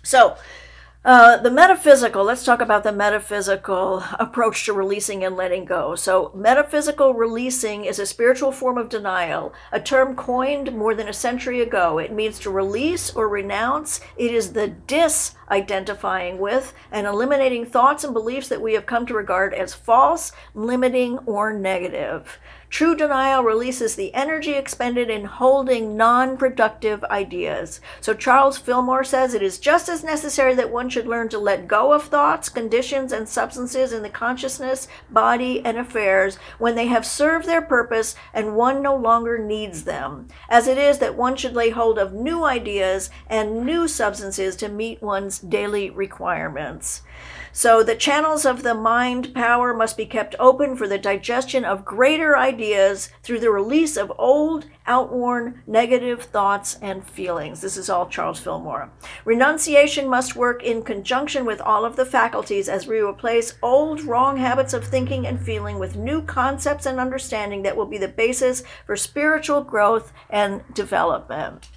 So, 0.02 0.38
uh, 1.06 1.38
the 1.38 1.50
metaphysical, 1.50 2.26
let's 2.26 2.44
talk 2.44 2.60
about 2.60 2.84
the 2.84 2.92
metaphysical 2.92 4.04
approach 4.20 4.66
to 4.66 4.74
releasing 4.74 5.24
and 5.24 5.38
letting 5.38 5.64
go. 5.64 5.96
So, 5.96 6.30
metaphysical 6.36 7.14
releasing 7.14 7.86
is 7.86 8.00
a 8.00 8.06
spiritual 8.06 8.52
form 8.52 8.78
of 8.78 8.90
denial, 8.90 9.54
a 9.72 9.80
term 9.80 10.14
coined 10.14 10.74
more 10.74 10.94
than 10.94 11.08
a 11.08 11.14
century 11.14 11.62
ago. 11.62 12.00
It 12.00 12.12
means 12.12 12.38
to 12.40 12.50
release 12.50 13.16
or 13.16 13.30
renounce. 13.30 14.02
It 14.18 14.34
is 14.34 14.52
the 14.52 14.76
disidentifying 14.88 16.38
with 16.38 16.74
and 16.92 17.08
eliminating 17.08 17.66
thoughts 17.66 18.04
and 18.04 18.14
beliefs 18.14 18.50
that 18.50 18.62
we 18.62 18.74
have 18.74 18.86
come 18.86 19.06
to 19.06 19.14
regard 19.14 19.54
as 19.54 19.74
false, 19.74 20.34
limiting, 20.54 21.18
or 21.20 21.54
negative. 21.54 22.40
True 22.70 22.96
denial 22.96 23.44
releases 23.44 23.96
the 23.96 24.14
energy 24.14 24.54
expended 24.54 25.10
in 25.10 25.26
holding 25.26 25.98
non 25.98 26.38
productive 26.38 27.04
ideas. 27.06 27.82
So, 28.00 28.14
Charles 28.14 28.60
Fillmore 28.60 29.04
says 29.04 29.34
it 29.34 29.42
is 29.42 29.58
just 29.58 29.90
as 29.90 30.04
necessary 30.04 30.54
that 30.54 30.72
one 30.72 30.88
should 30.90 31.08
learn 31.08 31.30
to 31.30 31.40
let 31.40 31.68
go 31.68 31.94
of 31.94 32.04
thoughts, 32.04 32.48
conditions, 32.48 33.12
and 33.12 33.28
substances 33.28 33.92
in 33.92 34.04
the 34.04 34.10
consciousness, 34.10 34.88
body, 35.10 35.66
and 35.66 35.78
affairs 35.80 36.38
when 36.60 36.76
they 36.76 36.86
have 36.88 37.08
served 37.08 37.48
their 37.48 37.62
purpose 37.62 38.16
and 38.36 38.56
one 38.56 38.84
no 38.84 38.96
longer 38.96 39.40
needs 39.40 39.86
them, 39.86 40.28
as 40.48 40.68
it 40.68 40.78
is 40.78 41.00
that 41.00 41.18
one 41.18 41.36
should 41.36 41.56
lay 41.56 41.72
hold 41.72 41.98
of 41.98 42.14
new 42.14 42.44
ideas 42.44 43.10
and 43.28 43.66
new 43.66 43.88
substances 43.88 44.56
to 44.58 44.70
meet 44.70 45.02
one's 45.02 45.40
daily 45.40 45.90
requirements. 45.90 47.02
So 47.60 47.84
the 47.84 47.94
channels 47.94 48.46
of 48.46 48.64
the 48.64 48.74
mind 48.74 49.34
power 49.36 49.74
must 49.74 49.98
be 49.98 50.06
kept 50.06 50.34
open 50.40 50.78
for 50.78 50.88
the 50.88 50.98
digestion 50.98 51.66
of 51.66 51.84
greater 51.84 52.38
ideas 52.38 53.10
through 53.22 53.42
the 53.42 53.52
release 53.52 53.98
of 53.98 54.14
old, 54.18 54.68
outworn, 54.88 55.62
negative 55.68 56.24
thoughts 56.24 56.78
and 56.82 57.06
feelings. 57.06 57.60
This 57.60 57.76
is 57.76 57.90
all 57.90 58.08
Charles 58.08 58.40
Fillmore. 58.40 58.90
Renunciation 59.26 60.08
must 60.08 60.38
work 60.38 60.64
in 60.64 60.84
conjunction 60.84 61.44
with 61.44 61.60
all 61.60 61.84
of 61.84 61.98
the 61.98 62.06
faculties 62.06 62.70
as 62.70 62.88
we 62.88 63.02
replace 63.02 63.60
old, 63.62 64.04
wrong 64.04 64.38
habits 64.38 64.74
of 64.74 64.86
thinking 64.86 65.28
and 65.28 65.38
feeling 65.38 65.80
with 65.80 65.98
new 65.98 66.22
concepts 66.22 66.86
and 66.86 66.98
understanding 66.98 67.64
that 67.64 67.76
will 67.76 67.86
be 67.86 67.98
the 67.98 68.08
basis 68.08 68.64
for 68.86 68.96
spiritual 68.96 69.66
growth 69.66 70.14
and 70.30 70.64
development. 70.74 71.68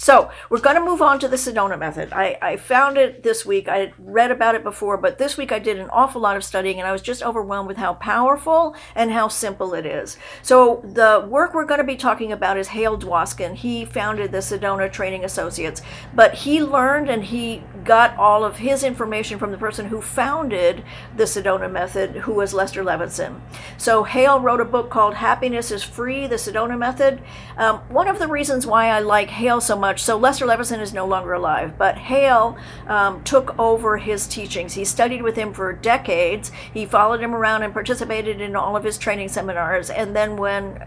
So 0.00 0.30
we're 0.48 0.60
going 0.60 0.76
to 0.76 0.82
move 0.82 1.02
on 1.02 1.18
to 1.18 1.28
the 1.28 1.36
Sedona 1.36 1.78
method. 1.78 2.10
I, 2.10 2.38
I 2.40 2.56
found 2.56 2.96
it 2.96 3.22
this 3.22 3.44
week. 3.44 3.68
I 3.68 3.76
had 3.76 3.92
read 3.98 4.30
about 4.30 4.54
it 4.54 4.64
before, 4.64 4.96
but 4.96 5.18
this 5.18 5.36
week 5.36 5.52
I 5.52 5.58
did 5.58 5.78
an 5.78 5.90
awful 5.90 6.22
lot 6.22 6.38
of 6.38 6.42
studying 6.42 6.78
and 6.78 6.88
I 6.88 6.92
was 6.92 7.02
just 7.02 7.22
overwhelmed 7.22 7.68
with 7.68 7.76
how 7.76 7.92
powerful 7.92 8.74
and 8.94 9.10
how 9.10 9.28
simple 9.28 9.74
it 9.74 9.84
is. 9.84 10.16
So 10.40 10.80
the 10.94 11.26
work 11.28 11.52
we're 11.52 11.66
going 11.66 11.82
to 11.82 11.84
be 11.84 11.96
talking 11.96 12.32
about 12.32 12.56
is 12.56 12.68
Hale 12.68 12.98
Dwoskin. 12.98 13.54
He 13.54 13.84
founded 13.84 14.32
the 14.32 14.38
Sedona 14.38 14.90
Training 14.90 15.22
Associates, 15.22 15.82
but 16.14 16.32
he 16.32 16.62
learned 16.62 17.10
and 17.10 17.22
he 17.22 17.62
got 17.84 18.16
all 18.16 18.42
of 18.42 18.56
his 18.56 18.82
information 18.82 19.38
from 19.38 19.50
the 19.50 19.58
person 19.58 19.84
who 19.84 20.00
founded 20.00 20.82
the 21.14 21.24
Sedona 21.24 21.70
method, 21.70 22.16
who 22.16 22.32
was 22.32 22.54
Lester 22.54 22.82
Levinson. 22.82 23.38
So 23.76 24.04
Hale 24.04 24.40
wrote 24.40 24.62
a 24.62 24.64
book 24.64 24.88
called 24.88 25.12
Happiness 25.12 25.70
is 25.70 25.82
Free, 25.82 26.26
the 26.26 26.36
Sedona 26.36 26.78
Method. 26.78 27.20
Um, 27.58 27.80
one 27.90 28.08
of 28.08 28.18
the 28.18 28.28
reasons 28.28 28.66
why 28.66 28.86
I 28.88 29.00
like 29.00 29.28
Hale 29.28 29.60
so 29.60 29.76
much 29.76 29.89
much. 29.90 30.02
So 30.04 30.16
Lester 30.16 30.46
Levinson 30.46 30.80
is 30.80 30.94
no 30.94 31.04
longer 31.04 31.32
alive, 31.32 31.76
but 31.76 31.98
Hale 31.98 32.56
um, 32.86 33.24
took 33.24 33.58
over 33.58 33.98
his 33.98 34.28
teachings. 34.28 34.74
He 34.74 34.84
studied 34.84 35.22
with 35.22 35.34
him 35.34 35.52
for 35.52 35.72
decades. 35.72 36.52
He 36.72 36.86
followed 36.86 37.20
him 37.20 37.34
around 37.34 37.64
and 37.64 37.72
participated 37.72 38.40
in 38.40 38.54
all 38.54 38.76
of 38.76 38.84
his 38.84 38.98
training 38.98 39.30
seminars. 39.30 39.90
And 39.90 40.14
then 40.14 40.36
when 40.36 40.78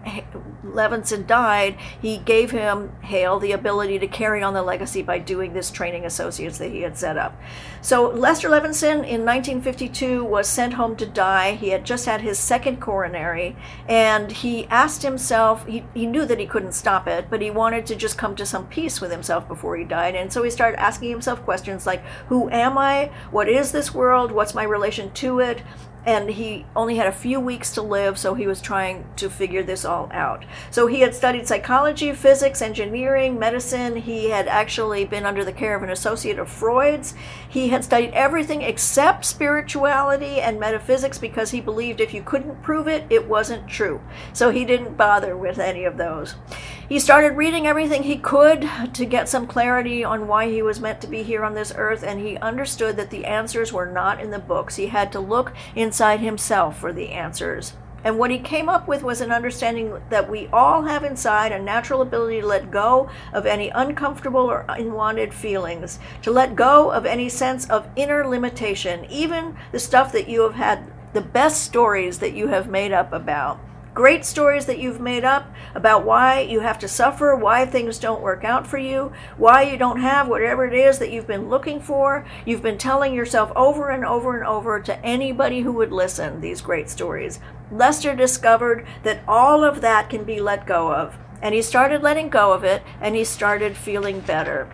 Levinson 0.64 1.28
died, 1.28 1.78
he 2.02 2.18
gave 2.18 2.52
him 2.52 2.92
Hale 3.02 3.40
the 3.40 3.52
ability 3.52 4.00
to 4.00 4.08
carry 4.08 4.42
on 4.42 4.54
the 4.54 4.64
legacy 4.64 5.02
by 5.02 5.20
doing 5.20 5.54
this 5.54 5.70
training 5.70 6.06
associates 6.06 6.58
that 6.58 6.72
he 6.72 6.82
had 6.82 6.98
set 6.98 7.18
up. 7.18 7.38
So 7.82 8.10
Lester 8.10 8.50
Levinson 8.50 9.06
in 9.06 9.26
1952 9.26 10.24
was 10.24 10.48
sent 10.48 10.76
home 10.76 10.96
to 10.96 11.06
die. 11.06 11.56
He 11.56 11.70
had 11.70 11.86
just 11.86 12.06
had 12.06 12.22
his 12.22 12.40
second 12.40 12.80
coronary, 12.80 13.56
and 13.88 14.32
he 14.32 14.66
asked 14.68 15.04
himself. 15.04 15.66
He, 15.66 15.84
he 15.94 16.06
knew 16.06 16.26
that 16.26 16.40
he 16.40 16.46
couldn't 16.46 16.72
stop 16.72 17.08
it, 17.08 17.28
but 17.30 17.42
he 17.42 17.52
wanted 17.52 17.86
to 17.88 17.96
just 17.96 18.18
come 18.18 18.36
to 18.38 18.46
some 18.46 18.68
peace 18.68 18.93
peace 18.94 19.02
with 19.02 19.12
himself 19.12 19.48
before 19.48 19.76
he 19.76 19.84
died. 19.84 20.16
And 20.16 20.32
so 20.32 20.44
he 20.44 20.52
started 20.52 20.80
asking 20.80 21.10
himself 21.10 21.44
questions 21.44 21.88
like, 21.88 22.04
Who 22.28 22.50
am 22.50 22.78
I? 22.78 23.12
What 23.32 23.50
is 23.50 23.72
this 23.72 23.94
world? 23.94 24.32
What's 24.32 24.54
my 24.54 24.64
relation 24.64 25.12
to 25.14 25.40
it? 25.40 25.64
And 26.06 26.30
he 26.30 26.66
only 26.76 26.96
had 26.96 27.08
a 27.08 27.12
few 27.12 27.40
weeks 27.40 27.74
to 27.74 27.82
live, 27.82 28.18
so 28.18 28.34
he 28.34 28.48
was 28.48 28.62
trying 28.62 29.06
to 29.16 29.30
figure 29.30 29.64
this 29.64 29.86
all 29.86 30.10
out. 30.12 30.44
So 30.70 30.88
he 30.88 31.00
had 31.00 31.16
studied 31.16 31.48
psychology, 31.48 32.12
physics, 32.12 32.62
engineering, 32.62 33.40
medicine. 33.40 33.96
He 33.96 34.30
had 34.30 34.48
actually 34.48 35.06
been 35.06 35.26
under 35.26 35.46
the 35.46 35.54
care 35.54 35.76
of 35.76 35.84
an 35.84 35.90
associate 35.90 36.40
of 36.40 36.50
Freud's. 36.50 37.14
He 37.48 37.70
had 37.70 37.84
studied 37.84 38.12
everything 38.14 38.62
except 38.62 39.24
spirituality 39.24 40.42
and 40.42 40.60
metaphysics 40.60 41.18
because 41.18 41.52
he 41.52 41.62
believed 41.62 42.02
if 42.02 42.14
you 42.14 42.22
couldn't 42.22 42.62
prove 42.62 42.88
it, 42.88 43.06
it 43.10 43.28
wasn't 43.28 43.68
true. 43.68 44.02
So 44.34 44.50
he 44.50 44.66
didn't 44.66 44.98
bother 44.98 45.38
with 45.38 45.60
any 45.60 45.86
of 45.86 45.98
those. 45.98 46.36
He 46.90 47.00
started 47.00 47.38
reading 47.38 47.66
everything 47.66 48.04
he 48.04 48.18
could 48.18 48.70
to 48.94 49.06
get 49.06 49.30
some 49.30 49.48
clarity 49.48 50.04
on 50.04 50.28
why 50.28 50.50
he 50.50 50.62
was 50.62 50.82
meant 50.82 51.00
to 51.02 51.08
be 51.08 51.24
here 51.24 51.44
on 51.44 51.54
this 51.54 51.74
earth, 51.76 52.04
and 52.04 52.20
he 52.20 52.38
understood 52.38 52.98
that 52.98 53.10
the 53.10 53.26
answers 53.26 53.72
were 53.72 53.86
not 53.86 54.20
in 54.20 54.32
the 54.32 54.38
books. 54.38 54.76
He 54.76 54.88
had 54.88 55.12
to 55.14 55.20
look 55.20 55.54
in 55.76 55.93
inside 55.94 56.22
himself 56.22 56.80
for 56.80 56.92
the 56.92 57.10
answers. 57.10 57.74
And 58.04 58.18
what 58.18 58.32
he 58.32 58.40
came 58.40 58.68
up 58.68 58.88
with 58.88 59.04
was 59.04 59.22
an 59.22 59.32
understanding 59.32 60.02
that 60.10 60.28
we 60.28 60.48
all 60.48 60.82
have 60.82 61.04
inside 61.04 61.52
a 61.52 61.62
natural 61.62 62.02
ability 62.02 62.42
to 62.42 62.48
let 62.48 62.72
go 62.72 63.12
of 63.32 63.46
any 63.46 63.70
uncomfortable 63.70 64.42
or 64.42 64.66
unwanted 64.70 65.36
feelings, 65.36 66.00
to 66.24 66.32
let 66.32 66.56
go 66.56 66.92
of 66.92 67.06
any 67.06 67.30
sense 67.30 67.70
of 67.70 67.88
inner 67.96 68.28
limitation, 68.28 69.06
even 69.08 69.56
the 69.72 69.78
stuff 69.78 70.12
that 70.14 70.28
you 70.28 70.42
have 70.42 70.56
had 70.56 70.92
the 71.14 71.22
best 71.22 71.62
stories 71.62 72.18
that 72.18 72.34
you 72.34 72.48
have 72.48 72.68
made 72.68 72.92
up 72.92 73.14
about 73.14 73.60
great 73.94 74.26
stories 74.26 74.66
that 74.66 74.80
you've 74.80 75.00
made 75.00 75.24
up 75.24 75.54
about 75.76 76.04
why 76.04 76.40
you 76.40 76.62
have 76.62 76.80
to 76.80 76.88
suffer, 76.88 77.36
why 77.36 77.66
things 77.66 78.00
don't 78.00 78.22
work 78.22 78.44
out 78.44 78.66
for 78.66 78.78
you, 78.78 79.12
why 79.38 79.62
you 79.62 79.78
don't 79.78 80.00
have 80.00 80.28
whatever 80.28 80.66
it 80.66 80.74
is 80.74 81.00
that 81.00 81.12
you've 81.12 81.28
been 81.28 81.50
looking 81.50 81.80
for. 81.80 82.26
You've 82.46 82.64
been 82.64 82.78
telling 82.78 83.14
yourself 83.14 83.52
over 83.56 83.90
and 83.90 84.04
over 84.04 84.36
and 84.38 84.48
over 84.48 84.80
to 84.80 85.06
anybody 85.06 85.62
who 85.62 85.74
would 85.74 85.92
listen 85.92 86.42
these 86.42 86.62
great 86.62 86.90
stories. 86.90 87.40
Lester 87.72 88.16
discovered 88.16 88.86
that 89.04 89.22
all 89.28 89.64
of 89.64 89.82
that 89.82 90.10
can 90.10 90.24
be 90.24 90.42
let 90.42 90.66
go 90.66 90.94
of. 90.94 91.18
And 91.42 91.54
he 91.54 91.62
started 91.62 92.02
letting 92.02 92.30
go 92.30 92.54
of 92.54 92.64
it 92.64 92.84
and 93.02 93.16
he 93.16 93.24
started 93.24 93.76
feeling 93.76 94.22
better. 94.22 94.72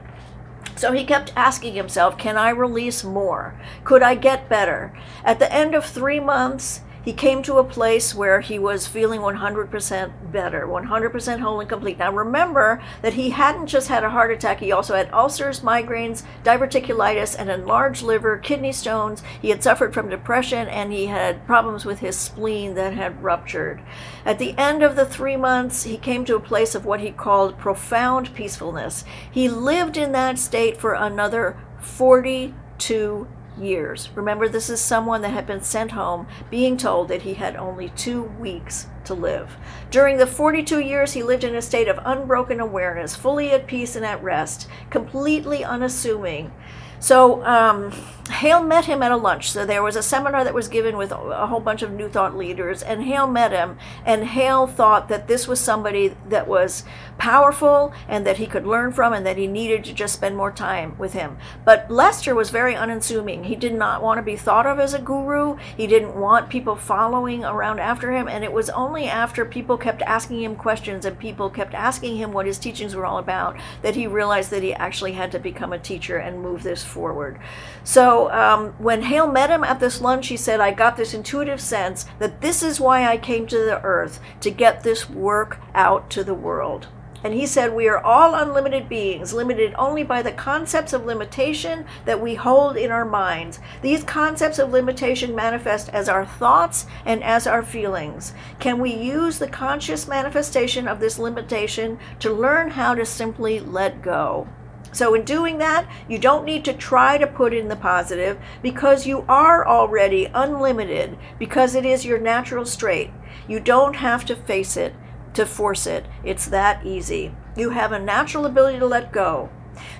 So 0.76 0.94
he 0.94 1.04
kept 1.04 1.34
asking 1.36 1.74
himself, 1.74 2.18
Can 2.18 2.38
I 2.38 2.52
release 2.52 3.04
more? 3.04 3.60
Could 3.84 4.02
I 4.02 4.16
get 4.16 4.48
better? 4.48 4.94
At 5.26 5.40
the 5.40 5.52
end 5.52 5.76
of 5.76 5.84
three 5.84 6.22
months, 6.22 6.82
he 7.03 7.13
came 7.13 7.41
to 7.44 7.58
a 7.58 7.63
place 7.63 8.13
where 8.13 8.41
he 8.41 8.60
was 8.60 8.88
feeling 8.88 9.22
100% 9.22 10.32
better, 10.32 10.68
100% 10.68 11.39
whole 11.39 11.60
and 11.60 11.70
complete. 11.70 11.98
Now 11.98 12.12
remember 12.12 12.82
that 13.01 13.13
he 13.13 13.32
hadn't 13.32 13.68
just 13.68 13.88
had 13.88 14.03
a 14.03 14.10
heart 14.10 14.32
attack, 14.32 14.60
he 14.60 14.72
also 14.72 14.96
had 14.96 15.12
ulcers, 15.13 15.62
migraines, 15.62 16.24
diverticulitis, 16.44 17.38
an 17.38 17.50
enlarged 17.50 18.03
liver, 18.03 18.38
kidney 18.38 18.72
stones. 18.72 19.24
He 19.41 19.50
had 19.50 19.63
suffered 19.63 19.94
from 19.94 20.10
depression 20.10 20.68
and 20.68 20.91
he 20.91 21.08
had 21.08 21.46
problems 21.46 21.86
with 21.86 22.00
his 22.00 22.18
spleen 22.18 22.75
that 22.75 22.94
had 22.94 23.24
ruptured. 23.24 23.82
At 24.25 24.39
the 24.39 24.58
end 24.58 24.84
of 24.84 24.96
the 24.96 25.06
three 25.06 25.38
months, 25.38 25.84
he 25.84 25.98
came 25.98 26.25
to 26.25 26.36
a 26.36 26.39
place 26.39 26.75
of 26.75 26.86
what 26.86 27.00
he 27.00 27.12
called 27.12 27.58
profound 27.58 28.34
peacefulness. 28.34 29.06
He 29.32 29.48
lived 29.48 29.98
in 29.98 30.12
that 30.12 30.38
state 30.38 30.77
for 30.77 30.94
another 30.94 31.58
42 31.82 33.27
years. 33.60 34.10
Remember, 34.16 34.48
this 34.48 34.70
is 34.70 34.82
someone 34.82 35.22
that 35.22 35.30
had 35.30 35.48
been 35.48 35.62
sent 35.62 35.92
home 35.92 36.28
being 36.50 36.78
told 36.78 37.08
that 37.08 37.24
he 37.24 37.36
had 37.36 37.56
only 37.56 37.89
two 37.89 38.24
weeks 38.24 38.88
to 39.06 39.13
live. 39.13 39.58
During 39.92 40.18
the 40.18 40.28
42 40.28 40.80
years, 40.80 41.13
he 41.13 41.24
lived 41.24 41.44
in 41.44 41.56
a 41.56 41.62
state 41.62 41.88
of 41.88 42.00
unbroken 42.04 42.60
awareness, 42.60 43.16
fully 43.16 43.51
at 43.51 43.68
peace 43.68 43.96
and 43.96 44.06
at 44.06 44.24
rest, 44.24 44.68
completely 44.89 45.63
unassuming. 45.63 46.51
So, 47.00 47.44
um, 47.46 47.92
Hale 48.30 48.62
met 48.62 48.86
him 48.86 49.01
at 49.01 49.12
a 49.12 49.18
lunch. 49.18 49.51
So 49.51 49.66
there 49.66 49.82
was 49.82 49.96
a 49.96 50.04
seminar 50.04 50.44
that 50.44 50.54
was 50.54 50.68
given 50.68 50.98
with 50.98 51.12
a 51.12 51.48
whole 51.48 51.60
bunch 51.60 51.82
of 51.82 51.92
New 51.92 52.10
Thought 52.10 52.38
leaders, 52.38 52.84
and 52.84 53.04
Hale 53.04 53.28
met 53.28 53.51
him. 53.51 53.78
And 54.06 54.25
Hale 54.25 54.68
thought 54.68 55.08
that 55.10 55.28
this 55.28 55.48
was 55.48 55.60
somebody 55.60 56.16
that 56.28 56.48
was 56.48 56.84
powerful 57.20 57.94
and 58.08 58.26
that 58.26 58.38
he 58.38 58.48
could 58.48 58.66
learn 58.66 58.92
from, 58.92 59.14
and 59.14 59.26
that 59.26 59.38
he 59.38 59.46
needed 59.46 59.84
to 59.84 59.94
just 59.94 60.16
spend 60.16 60.36
more 60.36 60.52
time 60.52 60.98
with 60.98 61.14
him. 61.14 61.38
But 61.66 61.92
Lester 61.92 62.34
was 62.34 62.50
very 62.50 62.76
unassuming. 62.76 63.44
He 63.44 63.56
did 63.56 63.74
not 63.74 64.02
want 64.02 64.18
to 64.18 64.24
be 64.24 64.36
thought 64.36 64.66
of 64.66 64.80
as 64.80 64.94
a 64.94 65.00
guru. 65.00 65.58
He 65.78 65.86
didn't 65.86 66.16
want 66.16 66.50
people 66.50 66.76
following 66.76 67.44
around 67.44 67.80
after 67.80 68.12
him. 68.12 68.28
And 68.28 68.44
it 68.44 68.54
was 68.54 68.70
only 68.72 69.06
after 69.06 69.46
people 69.46 69.78
kept 69.78 70.02
asking 70.04 70.42
him 70.42 70.56
questions 70.56 71.06
and 71.06 71.20
people 71.20 71.50
kept 71.50 71.74
asking 71.74 72.18
him 72.18 72.32
what 72.32 72.46
his 72.46 72.58
teachings 72.58 72.96
were 72.96 73.06
all 73.06 73.18
about 73.18 73.58
that 73.82 73.96
he 73.96 74.08
realized 74.08 74.50
that 74.52 74.64
he 74.64 74.74
actually 74.74 75.14
had 75.14 75.32
to 75.32 75.40
become 75.40 75.74
a 75.74 75.80
teacher 75.80 76.18
and 76.18 76.42
move 76.42 76.64
this 76.64 76.84
forward. 76.84 77.40
So 77.84 78.32
um, 78.32 78.70
when 78.78 79.04
Hale 79.04 79.32
met 79.32 79.50
him 79.50 79.64
at 79.64 79.80
this 79.80 80.02
lunch, 80.02 80.28
he 80.28 80.38
said, 80.38 80.60
I 80.60 80.72
got 80.72 80.96
this 80.96 81.14
intuitive 81.14 81.60
sense 81.60 82.06
that 82.20 82.42
this 82.42 82.64
is 82.64 82.80
why 82.80 83.06
I 83.06 83.18
came 83.18 83.46
to 83.48 83.58
the 83.58 83.82
earth 83.84 84.20
to 84.42 84.52
get 84.52 84.84
this 84.84 85.10
work 85.10 85.60
out 85.76 86.10
to 86.12 86.24
the 86.24 86.34
world. 86.34 86.88
And 87.24 87.34
he 87.34 87.46
said, 87.46 87.74
We 87.74 87.88
are 87.90 88.04
all 88.04 88.34
unlimited 88.34 88.88
beings, 88.88 89.34
limited 89.34 89.74
only 89.78 90.04
by 90.04 90.22
the 90.22 90.32
concepts 90.32 90.94
of 90.94 91.06
limitation 91.06 91.86
that 92.06 92.22
we 92.22 92.36
hold 92.36 92.78
in 92.78 92.92
our 92.92 93.06
minds. 93.06 93.60
These 93.82 94.04
concepts 94.04 94.60
of 94.60 94.72
limitation 94.72 95.36
manifest 95.36 95.90
as 95.90 96.08
our 96.08 96.26
thoughts 96.26 96.86
and 97.06 97.24
as 97.24 97.46
our 97.46 97.64
feelings. 97.64 98.34
Can 98.60 98.80
we 98.80 98.94
use 98.94 99.40
the 99.40 99.48
conscious 99.48 100.08
manifestation 100.08 100.88
of 100.88 101.00
this 101.00 101.20
limitation 101.20 102.00
to 102.20 102.32
learn 102.32 102.72
how 102.72 102.96
to 102.96 103.06
simply 103.06 103.60
let 103.60 104.02
go? 104.02 104.48
So, 104.92 105.14
in 105.14 105.24
doing 105.24 105.60
that, 105.60 105.88
you 106.08 106.18
don't 106.18 106.46
need 106.46 106.66
to 106.66 106.74
try 106.74 107.18
to 107.18 107.28
put 107.28 107.54
in 107.54 107.68
the 107.68 107.76
positive 107.76 108.40
because 108.64 109.06
you 109.06 109.24
are 109.30 109.68
already 109.68 110.26
unlimited 110.34 111.18
because 111.38 111.76
it 111.76 111.86
is 111.86 112.06
your 112.06 112.18
natural 112.18 112.66
state. 112.66 113.12
You 113.48 113.60
don't 113.60 113.98
have 113.98 114.26
to 114.26 114.36
face 114.36 114.78
it 114.78 114.96
to 115.34 115.46
force 115.46 115.88
it. 115.88 116.06
It's 116.24 116.48
that 116.48 116.86
easy. 116.86 117.34
You 117.56 117.72
have 117.72 117.92
a 117.92 118.00
natural 118.00 118.46
ability 118.46 118.80
to 118.80 118.86
let 118.86 119.12
go. 119.12 119.50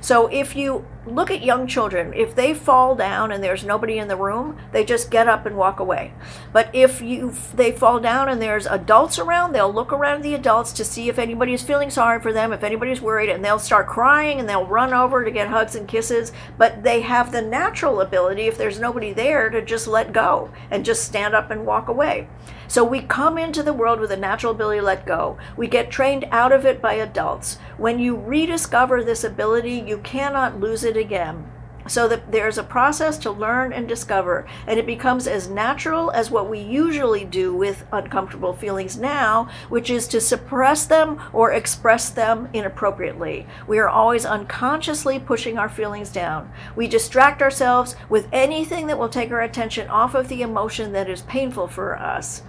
So 0.02 0.28
if 0.28 0.56
you 0.56 0.86
look 1.06 1.32
at 1.32 1.44
young 1.44 1.68
children, 1.68 2.14
if 2.14 2.36
they 2.36 2.54
fall 2.54 2.96
down 2.96 3.32
and 3.32 3.44
there's 3.44 3.64
nobody 3.64 3.98
in 3.98 4.08
the 4.08 4.16
room, 4.16 4.58
they 4.72 4.84
just 4.84 5.12
get 5.12 5.28
up 5.28 5.46
and 5.46 5.58
walk 5.58 5.80
away. 5.80 6.14
But 6.54 6.70
if 6.74 7.02
you 7.02 7.34
they 7.54 7.72
fall 7.72 8.00
down 8.00 8.30
and 8.30 8.42
there's 8.42 8.66
adults 8.66 9.20
around, 9.20 9.54
they'll 9.54 9.74
look 9.74 9.92
around 9.92 10.22
the 10.22 10.34
adults 10.34 10.72
to 10.74 10.86
see 10.86 11.10
if 11.10 11.20
anybody 11.20 11.54
is 11.54 11.62
feeling 11.62 11.90
sorry 11.90 12.22
for 12.22 12.34
them, 12.34 12.54
if 12.54 12.64
anybody's 12.64 13.02
worried, 13.02 13.30
and 13.30 13.44
they'll 13.44 13.60
start 13.60 13.88
crying 13.88 14.40
and 14.40 14.48
they'll 14.48 14.66
run 14.66 14.94
over 14.94 15.24
to 15.24 15.32
get 15.32 15.48
hugs 15.48 15.76
and 15.76 15.88
kisses. 15.88 16.32
But 16.58 16.84
they 16.84 17.02
have 17.02 17.32
the 17.32 17.42
natural 17.42 18.02
ability, 18.02 18.44
if 18.44 18.58
there's 18.58 18.80
nobody 18.80 19.14
there, 19.14 19.50
to 19.50 19.62
just 19.62 19.88
let 19.88 20.14
go 20.14 20.52
and 20.72 20.86
just 20.86 21.04
stand 21.04 21.34
up 21.34 21.52
and 21.52 21.66
walk 21.66 21.88
away. 21.88 22.28
So 22.70 22.84
we 22.84 23.02
come 23.02 23.40
into 23.40 23.64
the 23.64 23.74
world 23.74 24.00
with 24.00 24.12
a 24.12 24.16
natural 24.16 24.52
ability 24.52 24.80
to 24.80 24.86
let 24.86 25.06
go. 25.06 25.40
We 25.58 25.68
get 25.68 25.90
trained 25.90 26.26
out 26.30 26.52
of 26.52 26.68
it 26.68 26.80
by 26.82 26.94
adults. 26.94 27.58
When 27.78 27.98
you 27.98 28.16
rediscover 28.16 29.04
this 29.04 29.24
ability, 29.24 29.84
you 29.88 29.98
cannot 29.98 30.60
lose 30.60 30.84
it 30.84 30.96
again 30.96 31.52
so 31.90 32.08
that 32.08 32.32
there's 32.32 32.58
a 32.58 32.64
process 32.64 33.18
to 33.18 33.32
learn 33.32 33.74
and 33.74 33.88
discover 33.88 34.48
and 34.68 34.80
it 34.80 34.86
becomes 34.86 35.28
as 35.28 35.50
natural 35.50 36.12
as 36.12 36.32
what 36.32 36.50
we 36.50 36.60
usually 36.60 37.26
do 37.26 37.54
with 37.54 37.86
uncomfortable 37.92 38.54
feelings 38.54 38.98
now 38.98 39.50
which 39.70 39.90
is 39.90 40.08
to 40.08 40.22
suppress 40.22 40.86
them 40.86 41.20
or 41.34 41.52
express 41.52 42.10
them 42.10 42.48
inappropriately. 42.54 43.46
We 43.68 43.80
are 43.80 43.90
always 43.90 44.26
unconsciously 44.26 45.20
pushing 45.20 45.58
our 45.58 45.70
feelings 45.70 46.10
down. 46.10 46.52
We 46.76 46.88
distract 46.88 47.42
ourselves 47.42 47.96
with 48.08 48.28
anything 48.32 48.88
that 48.88 49.00
will 49.00 49.10
take 49.10 49.32
our 49.32 49.42
attention 49.42 49.90
off 49.90 50.14
of 50.16 50.28
the 50.28 50.42
emotion 50.42 50.94
that 50.94 51.10
is 51.10 51.22
painful 51.24 51.68
for 51.68 51.98
us 51.98 52.44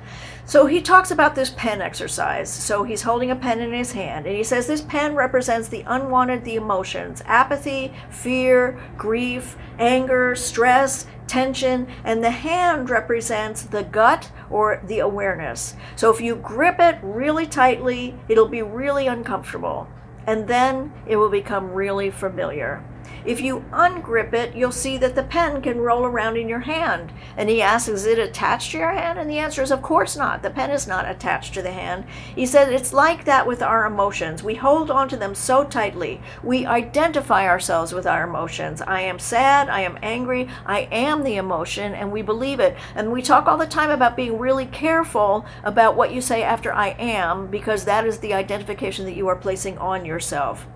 so 0.50 0.66
he 0.66 0.82
talks 0.82 1.12
about 1.12 1.36
this 1.36 1.50
pen 1.50 1.80
exercise. 1.80 2.52
So 2.52 2.82
he's 2.82 3.02
holding 3.02 3.30
a 3.30 3.36
pen 3.36 3.60
in 3.60 3.72
his 3.72 3.92
hand, 3.92 4.26
and 4.26 4.36
he 4.36 4.42
says 4.42 4.66
this 4.66 4.80
pen 4.80 5.14
represents 5.14 5.68
the 5.68 5.84
unwanted, 5.86 6.44
the 6.44 6.56
emotions 6.56 7.22
apathy, 7.24 7.92
fear, 8.10 8.76
grief, 8.98 9.56
anger, 9.78 10.34
stress, 10.34 11.06
tension, 11.28 11.86
and 12.02 12.24
the 12.24 12.32
hand 12.32 12.90
represents 12.90 13.62
the 13.62 13.84
gut 13.84 14.32
or 14.50 14.82
the 14.84 14.98
awareness. 14.98 15.76
So 15.94 16.10
if 16.10 16.20
you 16.20 16.34
grip 16.34 16.80
it 16.80 16.98
really 17.00 17.46
tightly, 17.46 18.16
it'll 18.28 18.48
be 18.48 18.62
really 18.62 19.06
uncomfortable, 19.06 19.86
and 20.26 20.48
then 20.48 20.92
it 21.06 21.14
will 21.14 21.30
become 21.30 21.70
really 21.70 22.10
familiar. 22.10 22.82
If 23.24 23.40
you 23.40 23.64
ungrip 23.72 24.32
it, 24.32 24.54
you'll 24.54 24.72
see 24.72 24.96
that 24.98 25.14
the 25.14 25.22
pen 25.22 25.60
can 25.60 25.78
roll 25.78 26.04
around 26.04 26.36
in 26.36 26.48
your 26.48 26.60
hand. 26.60 27.12
And 27.36 27.48
he 27.48 27.60
asks, 27.60 27.88
Is 27.88 28.06
it 28.06 28.18
attached 28.18 28.72
to 28.72 28.78
your 28.78 28.92
hand? 28.92 29.18
And 29.18 29.28
the 29.28 29.38
answer 29.38 29.62
is, 29.62 29.70
Of 29.70 29.82
course 29.82 30.16
not. 30.16 30.42
The 30.42 30.50
pen 30.50 30.70
is 30.70 30.86
not 30.86 31.08
attached 31.08 31.54
to 31.54 31.62
the 31.62 31.72
hand. 31.72 32.04
He 32.34 32.46
said, 32.46 32.72
It's 32.72 32.92
like 32.92 33.24
that 33.24 33.46
with 33.46 33.62
our 33.62 33.84
emotions. 33.84 34.42
We 34.42 34.54
hold 34.54 34.90
on 34.90 35.08
to 35.10 35.16
them 35.16 35.34
so 35.34 35.64
tightly. 35.64 36.20
We 36.42 36.64
identify 36.66 37.46
ourselves 37.46 37.92
with 37.92 38.06
our 38.06 38.24
emotions. 38.24 38.80
I 38.82 39.02
am 39.02 39.18
sad. 39.18 39.68
I 39.68 39.80
am 39.80 39.98
angry. 40.02 40.48
I 40.64 40.88
am 40.90 41.22
the 41.22 41.36
emotion, 41.36 41.94
and 41.94 42.10
we 42.10 42.22
believe 42.22 42.60
it. 42.60 42.76
And 42.94 43.12
we 43.12 43.22
talk 43.22 43.46
all 43.46 43.58
the 43.58 43.66
time 43.66 43.90
about 43.90 44.16
being 44.16 44.38
really 44.38 44.66
careful 44.66 45.44
about 45.62 45.96
what 45.96 46.12
you 46.12 46.20
say 46.20 46.42
after 46.42 46.72
I 46.72 46.88
am, 46.98 47.48
because 47.48 47.84
that 47.84 48.06
is 48.06 48.18
the 48.18 48.34
identification 48.34 49.04
that 49.04 49.16
you 49.16 49.28
are 49.28 49.36
placing 49.36 49.78
on 49.78 50.04
yourself. 50.04 50.66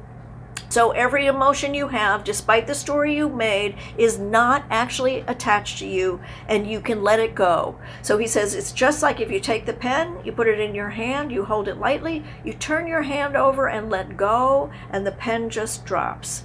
So 0.75 0.91
every 0.91 1.27
emotion 1.27 1.73
you 1.73 1.87
have, 1.87 2.25
despite 2.25 2.67
the 2.67 2.75
story 2.75 3.15
you 3.15 3.29
made, 3.29 3.77
is 3.97 4.19
not 4.19 4.65
actually 4.71 5.21
attached 5.29 5.79
to 5.79 5.87
you 5.87 6.21
and 6.49 6.69
you 6.69 6.81
can 6.81 7.05
let 7.05 7.21
it 7.21 7.37
go. 7.37 7.79
So 8.03 8.19
he 8.19 8.27
says 8.27 8.57
it's 8.57 8.73
just 8.73 9.01
like 9.01 9.21
if 9.21 9.31
you 9.31 9.39
take 9.39 9.67
the 9.67 9.73
pen, 9.73 10.19
you 10.25 10.33
put 10.33 10.49
it 10.49 10.59
in 10.59 10.75
your 10.75 10.91
hand, 10.91 11.31
you 11.31 11.45
hold 11.45 11.69
it 11.69 11.79
lightly, 11.79 12.25
you 12.45 12.55
turn 12.55 12.89
your 12.89 13.03
hand 13.03 13.37
over 13.37 13.69
and 13.69 13.89
let 13.89 14.17
go, 14.17 14.73
and 14.91 15.07
the 15.07 15.13
pen 15.13 15.49
just 15.49 15.85
drops. 15.85 16.43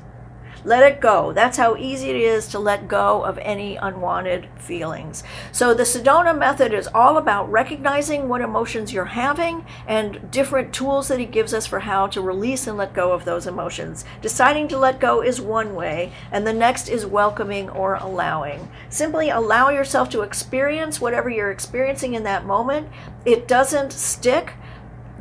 Let 0.65 0.83
it 0.83 0.99
go. 0.99 1.31
That's 1.31 1.57
how 1.57 1.75
easy 1.77 2.09
it 2.09 2.17
is 2.17 2.47
to 2.49 2.59
let 2.59 2.87
go 2.87 3.23
of 3.23 3.37
any 3.39 3.77
unwanted 3.77 4.47
feelings. 4.57 5.23
So, 5.51 5.73
the 5.73 5.83
Sedona 5.83 6.37
method 6.37 6.73
is 6.73 6.89
all 6.93 7.17
about 7.17 7.49
recognizing 7.51 8.27
what 8.27 8.41
emotions 8.41 8.91
you're 8.91 9.05
having 9.05 9.65
and 9.87 10.29
different 10.31 10.73
tools 10.73 11.07
that 11.07 11.19
he 11.19 11.25
gives 11.25 11.53
us 11.53 11.65
for 11.65 11.79
how 11.79 12.07
to 12.07 12.21
release 12.21 12.67
and 12.67 12.77
let 12.77 12.93
go 12.93 13.13
of 13.13 13.25
those 13.25 13.47
emotions. 13.47 14.03
Deciding 14.21 14.67
to 14.69 14.77
let 14.77 14.99
go 14.99 15.21
is 15.21 15.39
one 15.39 15.75
way, 15.75 16.11
and 16.31 16.45
the 16.45 16.53
next 16.53 16.89
is 16.89 17.05
welcoming 17.05 17.69
or 17.69 17.95
allowing. 17.95 18.69
Simply 18.89 19.29
allow 19.29 19.69
yourself 19.69 20.09
to 20.09 20.21
experience 20.21 20.99
whatever 20.99 21.29
you're 21.29 21.51
experiencing 21.51 22.13
in 22.13 22.23
that 22.23 22.45
moment. 22.45 22.89
It 23.25 23.47
doesn't 23.47 23.93
stick 23.93 24.53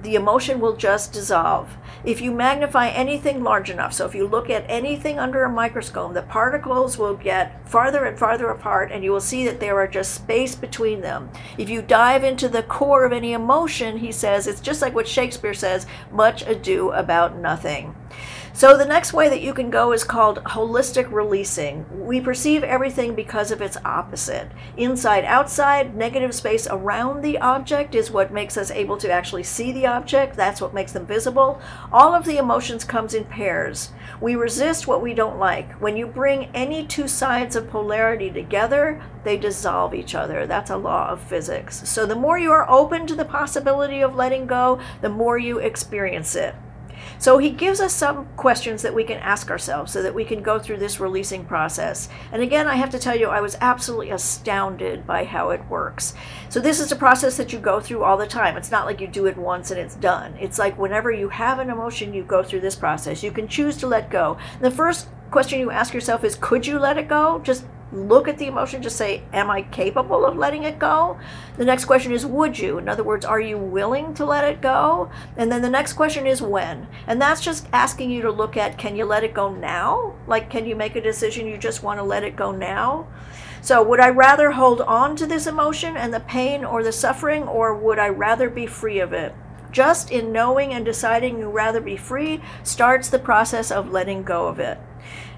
the 0.03 0.14
emotion 0.14 0.61
will 0.61 0.77
just 0.77 1.12
dissolve. 1.12 1.77
If 2.04 2.20
you 2.20 2.32
magnify 2.32 2.88
anything 2.88 3.42
large 3.42 3.70
enough, 3.70 3.92
so 3.92 4.06
if 4.06 4.14
you 4.14 4.26
look 4.26 4.48
at 4.48 4.64
anything 4.68 5.18
under 5.18 5.44
a 5.44 5.50
microscope, 5.50 6.14
the 6.14 6.22
particles 6.22 6.96
will 6.96 7.14
get 7.14 7.68
farther 7.68 8.04
and 8.04 8.18
farther 8.18 8.48
apart, 8.50 8.92
and 8.92 9.02
you 9.02 9.11
will 9.11 9.20
see 9.20 9.44
that 9.46 9.58
there 9.58 9.76
are 9.78 9.88
just 9.88 10.14
space 10.14 10.54
between 10.54 11.00
them. 11.00 11.30
If 11.58 11.68
you 11.68 11.82
dive 11.82 12.22
into 12.22 12.48
the 12.48 12.62
core 12.62 13.04
of 13.04 13.12
any 13.12 13.32
emotion, 13.32 13.98
he 13.98 14.12
says, 14.12 14.46
it's 14.46 14.61
just 14.61 14.80
like 14.80 14.94
what 14.94 15.08
Shakespeare 15.08 15.54
says 15.54 15.87
much 16.12 16.42
ado 16.42 16.90
about 16.92 17.37
nothing. 17.37 17.94
So, 18.59 18.77
the 18.77 18.85
next 18.85 19.12
way 19.12 19.29
that 19.29 19.40
you 19.40 19.55
can 19.55 19.71
go 19.71 19.92
is 19.92 20.03
called 20.03 20.42
holistic 20.42 21.12
releasing. 21.12 21.87
We 22.05 22.21
perceive 22.21 22.64
everything 22.64 23.14
because 23.14 23.53
of 23.53 23.62
its 23.62 23.77
opposite. 23.85 24.51
Inside, 24.77 25.25
outside, 25.25 25.94
negative 25.94 26.35
space 26.35 26.66
around 26.68 27.23
the 27.23 27.38
object 27.38 27.94
is 27.94 28.11
what 28.11 28.33
makes 28.33 28.57
us 28.57 28.73
able 28.73 28.97
to 28.97 29.12
actually 29.12 29.44
see 29.44 29.71
the 29.71 29.87
object. 29.87 30.35
That's 30.35 30.61
what 30.61 30.75
makes 30.75 30.90
them 30.90 31.07
visible. 31.07 31.61
All 31.92 32.16
of 32.16 32.25
the 32.25 32.37
emotions 32.37 32.83
comes 32.83 33.14
in 33.14 33.27
pairs. 33.27 33.92
We 34.21 34.35
resist 34.35 34.88
what 34.88 35.03
we 35.03 35.14
don't 35.14 35.38
like. 35.38 35.81
When 35.81 35.97
you 35.97 36.09
bring 36.09 36.47
any 36.47 36.85
two 36.85 37.07
sides 37.07 37.55
of 37.55 37.71
polarity 37.71 38.29
together, 38.29 39.01
they 39.23 39.37
dissolve 39.37 39.94
each 39.94 40.16
other. 40.16 40.49
That's 40.49 40.73
a 40.73 40.77
law 40.77 41.11
of 41.11 41.21
physics. 41.21 41.88
So, 41.88 42.07
the 42.07 42.16
more 42.16 42.40
you 42.40 42.51
are 42.51 42.68
open 42.68 43.07
to 43.07 43.14
the 43.14 43.25
possibility 43.25 44.01
of 44.01 44.16
letting 44.16 44.49
go, 44.49 44.81
the 45.01 45.09
more 45.09 45.38
you 45.38 45.61
experience 45.61 46.35
it. 46.35 46.57
So 47.18 47.38
he 47.38 47.50
gives 47.50 47.81
us 47.81 47.92
some 47.92 48.26
questions 48.37 48.83
that 48.83 48.94
we 48.94 49.04
can 49.04 49.18
ask 49.18 49.50
ourselves 49.50 49.92
so 49.92 50.02
that 50.02 50.14
we 50.14 50.24
can 50.24 50.42
go 50.42 50.59
through 50.59 50.78
this 50.78 51.00
releasing 51.00 51.44
process. 51.44 52.09
And 52.33 52.42
again, 52.42 52.68
I 52.68 52.76
have 52.76 52.90
to 52.90 52.98
tell 52.98 53.16
you, 53.16 53.28
I 53.28 53.40
was 53.40 53.57
absolutely 53.61 54.11
astounded 54.11 55.07
by 55.07 55.24
how 55.24 55.50
it 55.50 55.68
works. 55.68 56.14
So 56.48 56.61
this 56.61 56.81
is 56.81 56.92
a 56.92 56.96
process 56.96 57.37
that 57.37 57.52
you 57.52 57.59
go 57.59 57.81
through 57.81 58.04
all 58.04 58.16
the 58.16 58.26
time. 58.26 58.57
It's 58.57 58.70
not 58.70 58.87
like 58.87 59.00
you 59.00 59.09
do 59.09 59.26
it 59.26 59.37
once 59.37 59.70
and 59.70 59.81
it's 59.81 59.96
done. 59.96 60.35
It's 60.40 60.59
like 60.59 60.78
whenever 60.78 61.11
you 61.11 61.28
have 61.28 61.59
an 61.59 61.70
emotion, 61.70 62.14
you 62.14 62.22
go 62.22 62.42
through 62.42 62.61
this 62.61 62.76
process. 62.76 63.22
You 63.22 63.33
can 63.33 63.48
choose 63.48 63.76
to 63.78 63.87
let 63.87 64.11
go. 64.11 64.38
The 64.61 64.70
first 64.70 65.09
question 65.31 65.61
you 65.61 65.70
ask 65.70 65.92
yourself 65.92 66.24
is 66.24 66.37
could 66.37 66.66
you 66.66 66.78
let 66.78 66.98
it 66.98 67.09
go? 67.09 67.40
Just 67.40 67.64
look 67.92 68.29
at 68.29 68.38
the 68.38 68.46
emotion, 68.46 68.83
just 68.83 68.96
say, 68.96 69.22
Am 69.33 69.51
I 69.51 69.62
capable 69.62 70.24
of 70.24 70.37
letting 70.37 70.64
it 70.64 70.79
go? 70.79 71.18
The 71.57 71.64
next 71.64 71.87
question 71.87 72.12
is, 72.12 72.27
Would 72.27 72.59
you? 72.59 72.79
In 72.79 72.88
other 72.88 73.05
words, 73.05 73.24
are 73.24 73.40
you 73.40 73.59
willing 73.59 74.14
to 74.14 74.24
let 74.24 74.44
it 74.44 74.61
go? 74.61 75.11
And 75.37 75.51
then 75.51 75.62
the 75.62 75.70
next 75.70 75.94
question 75.94 76.27
is, 76.27 76.42
When? 76.42 76.87
And 77.07 77.20
that's 77.20 77.40
just 77.40 77.66
asking 77.72 78.11
you 78.11 78.22
to 78.22 78.31
look 78.31 78.57
at, 78.57 78.79
Can 78.79 78.96
you 78.96 79.05
let 79.05 79.24
it 79.24 79.35
go 79.35 79.53
now? 79.53 80.14
Like, 80.27 80.51
can 80.51 80.66
you 80.66 80.77
make 80.77 80.96
a 80.96 81.01
decision 81.01 81.46
you 81.46 81.59
just 81.59 81.83
want 81.83 81.98
to 81.98 82.05
let 82.05 82.24
it 82.24 82.37
go 82.37 82.53
now? 82.53 83.07
So, 83.61 83.83
would 83.83 84.01
I 84.01 84.09
rather 84.09 84.53
hold 84.53 84.81
on 84.83 85.16
to 85.16 85.27
this 85.27 85.46
emotion 85.46 85.96
and 85.96 86.14
the 86.14 86.20
pain 86.20 86.64
or 86.64 86.83
the 86.83 86.92
suffering, 86.92 87.42
or 87.44 87.74
would 87.74 87.98
I 87.98 88.09
rather 88.09 88.48
be 88.48 88.66
free 88.66 89.01
of 89.01 89.12
it? 89.12 89.35
Just 89.70 90.11
in 90.11 90.33
knowing 90.33 90.72
and 90.72 90.85
deciding 90.85 91.38
you 91.38 91.51
rather 91.51 91.81
be 91.81 91.96
free 91.96 92.40
starts 92.62 93.09
the 93.09 93.18
process 93.18 93.70
of 93.70 93.90
letting 93.90 94.22
go 94.22 94.46
of 94.46 94.59
it. 94.59 94.79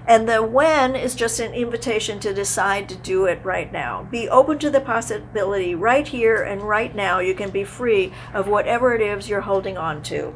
And 0.07 0.27
the 0.27 0.41
when 0.41 0.95
is 0.95 1.15
just 1.15 1.39
an 1.39 1.53
invitation 1.53 2.19
to 2.21 2.33
decide 2.33 2.89
to 2.89 2.95
do 2.95 3.25
it 3.25 3.43
right 3.43 3.71
now. 3.71 4.07
Be 4.09 4.27
open 4.27 4.57
to 4.59 4.69
the 4.69 4.81
possibility 4.81 5.75
right 5.75 6.07
here 6.07 6.41
and 6.41 6.61
right 6.63 6.95
now 6.95 7.19
you 7.19 7.33
can 7.33 7.51
be 7.51 7.63
free 7.63 8.11
of 8.33 8.47
whatever 8.47 8.93
it 8.93 9.01
is 9.01 9.29
you're 9.29 9.41
holding 9.41 9.77
on 9.77 10.01
to. 10.03 10.33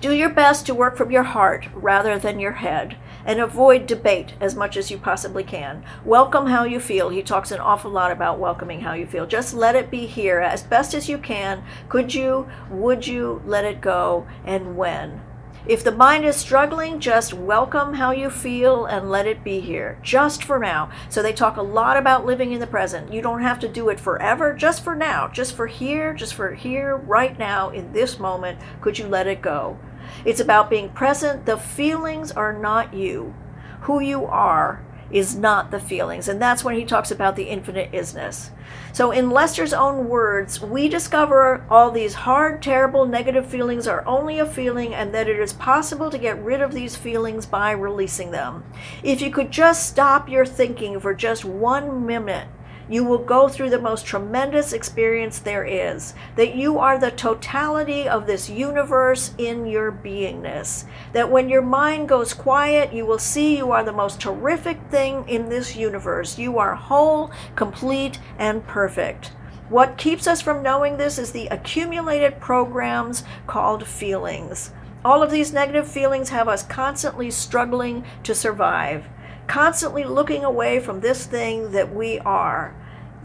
Do 0.00 0.12
your 0.12 0.30
best 0.30 0.64
to 0.66 0.74
work 0.74 0.96
from 0.96 1.10
your 1.10 1.24
heart 1.24 1.68
rather 1.74 2.18
than 2.18 2.38
your 2.38 2.52
head 2.52 2.96
and 3.24 3.40
avoid 3.40 3.86
debate 3.86 4.32
as 4.40 4.54
much 4.54 4.76
as 4.76 4.90
you 4.90 4.96
possibly 4.96 5.42
can. 5.42 5.84
Welcome 6.04 6.46
how 6.46 6.64
you 6.64 6.80
feel. 6.80 7.10
He 7.10 7.22
talks 7.22 7.50
an 7.50 7.60
awful 7.60 7.90
lot 7.90 8.10
about 8.10 8.38
welcoming 8.38 8.80
how 8.80 8.94
you 8.94 9.06
feel. 9.06 9.26
Just 9.26 9.54
let 9.54 9.76
it 9.76 9.90
be 9.90 10.06
here 10.06 10.38
as 10.38 10.62
best 10.62 10.94
as 10.94 11.08
you 11.08 11.18
can. 11.18 11.62
Could 11.88 12.14
you, 12.14 12.48
would 12.70 13.06
you 13.06 13.42
let 13.44 13.64
it 13.64 13.80
go, 13.80 14.26
and 14.46 14.76
when? 14.76 15.20
If 15.68 15.84
the 15.84 15.92
mind 15.92 16.24
is 16.24 16.34
struggling, 16.34 16.98
just 16.98 17.34
welcome 17.34 17.92
how 17.92 18.10
you 18.10 18.30
feel 18.30 18.86
and 18.86 19.10
let 19.10 19.26
it 19.26 19.44
be 19.44 19.60
here, 19.60 19.98
just 20.02 20.42
for 20.42 20.58
now. 20.58 20.90
So 21.10 21.22
they 21.22 21.34
talk 21.34 21.58
a 21.58 21.62
lot 21.62 21.98
about 21.98 22.24
living 22.24 22.52
in 22.52 22.60
the 22.60 22.66
present. 22.66 23.12
You 23.12 23.20
don't 23.20 23.42
have 23.42 23.60
to 23.60 23.68
do 23.68 23.90
it 23.90 24.00
forever, 24.00 24.54
just 24.54 24.82
for 24.82 24.96
now, 24.96 25.28
just 25.28 25.54
for 25.54 25.66
here, 25.66 26.14
just 26.14 26.32
for 26.32 26.54
here, 26.54 26.96
right 26.96 27.38
now, 27.38 27.68
in 27.68 27.92
this 27.92 28.18
moment. 28.18 28.58
Could 28.80 28.98
you 28.98 29.08
let 29.08 29.26
it 29.26 29.42
go? 29.42 29.78
It's 30.24 30.40
about 30.40 30.70
being 30.70 30.88
present. 30.88 31.44
The 31.44 31.58
feelings 31.58 32.32
are 32.32 32.54
not 32.54 32.94
you. 32.94 33.34
Who 33.82 34.00
you 34.00 34.24
are 34.24 34.82
is 35.10 35.36
not 35.36 35.70
the 35.70 35.80
feelings. 35.80 36.28
And 36.28 36.40
that's 36.40 36.64
when 36.64 36.74
he 36.74 36.84
talks 36.84 37.10
about 37.10 37.36
the 37.36 37.44
infinite 37.44 37.90
isness. 37.92 38.50
So, 38.92 39.10
in 39.10 39.30
Lester's 39.30 39.72
own 39.72 40.08
words, 40.08 40.60
we 40.60 40.88
discover 40.88 41.64
all 41.70 41.90
these 41.90 42.14
hard, 42.14 42.62
terrible, 42.62 43.06
negative 43.06 43.46
feelings 43.46 43.86
are 43.86 44.06
only 44.06 44.38
a 44.38 44.46
feeling 44.46 44.94
and 44.94 45.14
that 45.14 45.28
it 45.28 45.38
is 45.38 45.52
possible 45.52 46.10
to 46.10 46.18
get 46.18 46.42
rid 46.42 46.60
of 46.60 46.74
these 46.74 46.96
feelings 46.96 47.46
by 47.46 47.70
releasing 47.70 48.30
them. 48.30 48.64
If 49.02 49.22
you 49.22 49.30
could 49.30 49.50
just 49.50 49.88
stop 49.88 50.28
your 50.28 50.44
thinking 50.44 51.00
for 51.00 51.14
just 51.14 51.44
one 51.44 52.06
minute 52.06 52.48
you 52.88 53.04
will 53.04 53.18
go 53.18 53.48
through 53.48 53.70
the 53.70 53.80
most 53.80 54.06
tremendous 54.06 54.72
experience 54.72 55.38
there 55.38 55.64
is. 55.64 56.14
That 56.36 56.54
you 56.54 56.78
are 56.78 56.98
the 56.98 57.10
totality 57.10 58.08
of 58.08 58.26
this 58.26 58.48
universe 58.48 59.32
in 59.38 59.66
your 59.66 59.92
beingness. 59.92 60.84
That 61.12 61.30
when 61.30 61.48
your 61.48 61.62
mind 61.62 62.08
goes 62.08 62.32
quiet, 62.32 62.92
you 62.92 63.04
will 63.04 63.18
see 63.18 63.56
you 63.56 63.70
are 63.72 63.84
the 63.84 63.92
most 63.92 64.20
terrific 64.20 64.78
thing 64.90 65.28
in 65.28 65.48
this 65.48 65.76
universe. 65.76 66.38
You 66.38 66.58
are 66.58 66.74
whole, 66.74 67.30
complete, 67.56 68.18
and 68.38 68.66
perfect. 68.66 69.32
What 69.68 69.98
keeps 69.98 70.26
us 70.26 70.40
from 70.40 70.62
knowing 70.62 70.96
this 70.96 71.18
is 71.18 71.32
the 71.32 71.48
accumulated 71.48 72.40
programs 72.40 73.22
called 73.46 73.86
feelings. 73.86 74.70
All 75.04 75.22
of 75.22 75.30
these 75.30 75.52
negative 75.52 75.86
feelings 75.86 76.30
have 76.30 76.48
us 76.48 76.62
constantly 76.62 77.30
struggling 77.30 78.04
to 78.22 78.34
survive 78.34 79.04
constantly 79.48 80.04
looking 80.04 80.44
away 80.44 80.78
from 80.78 81.00
this 81.00 81.26
thing 81.26 81.72
that 81.72 81.92
we 81.92 82.18
are. 82.20 82.74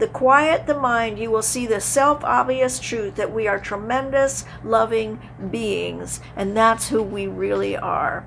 The 0.00 0.08
quiet 0.08 0.66
the 0.66 0.74
mind, 0.74 1.20
you 1.20 1.30
will 1.30 1.42
see 1.42 1.66
the 1.66 1.80
self 1.80 2.24
obvious 2.24 2.80
truth 2.80 3.14
that 3.14 3.32
we 3.32 3.46
are 3.46 3.60
tremendous, 3.60 4.44
loving 4.64 5.20
beings, 5.52 6.20
and 6.34 6.56
that's 6.56 6.88
who 6.88 7.00
we 7.02 7.28
really 7.28 7.76
are. 7.76 8.26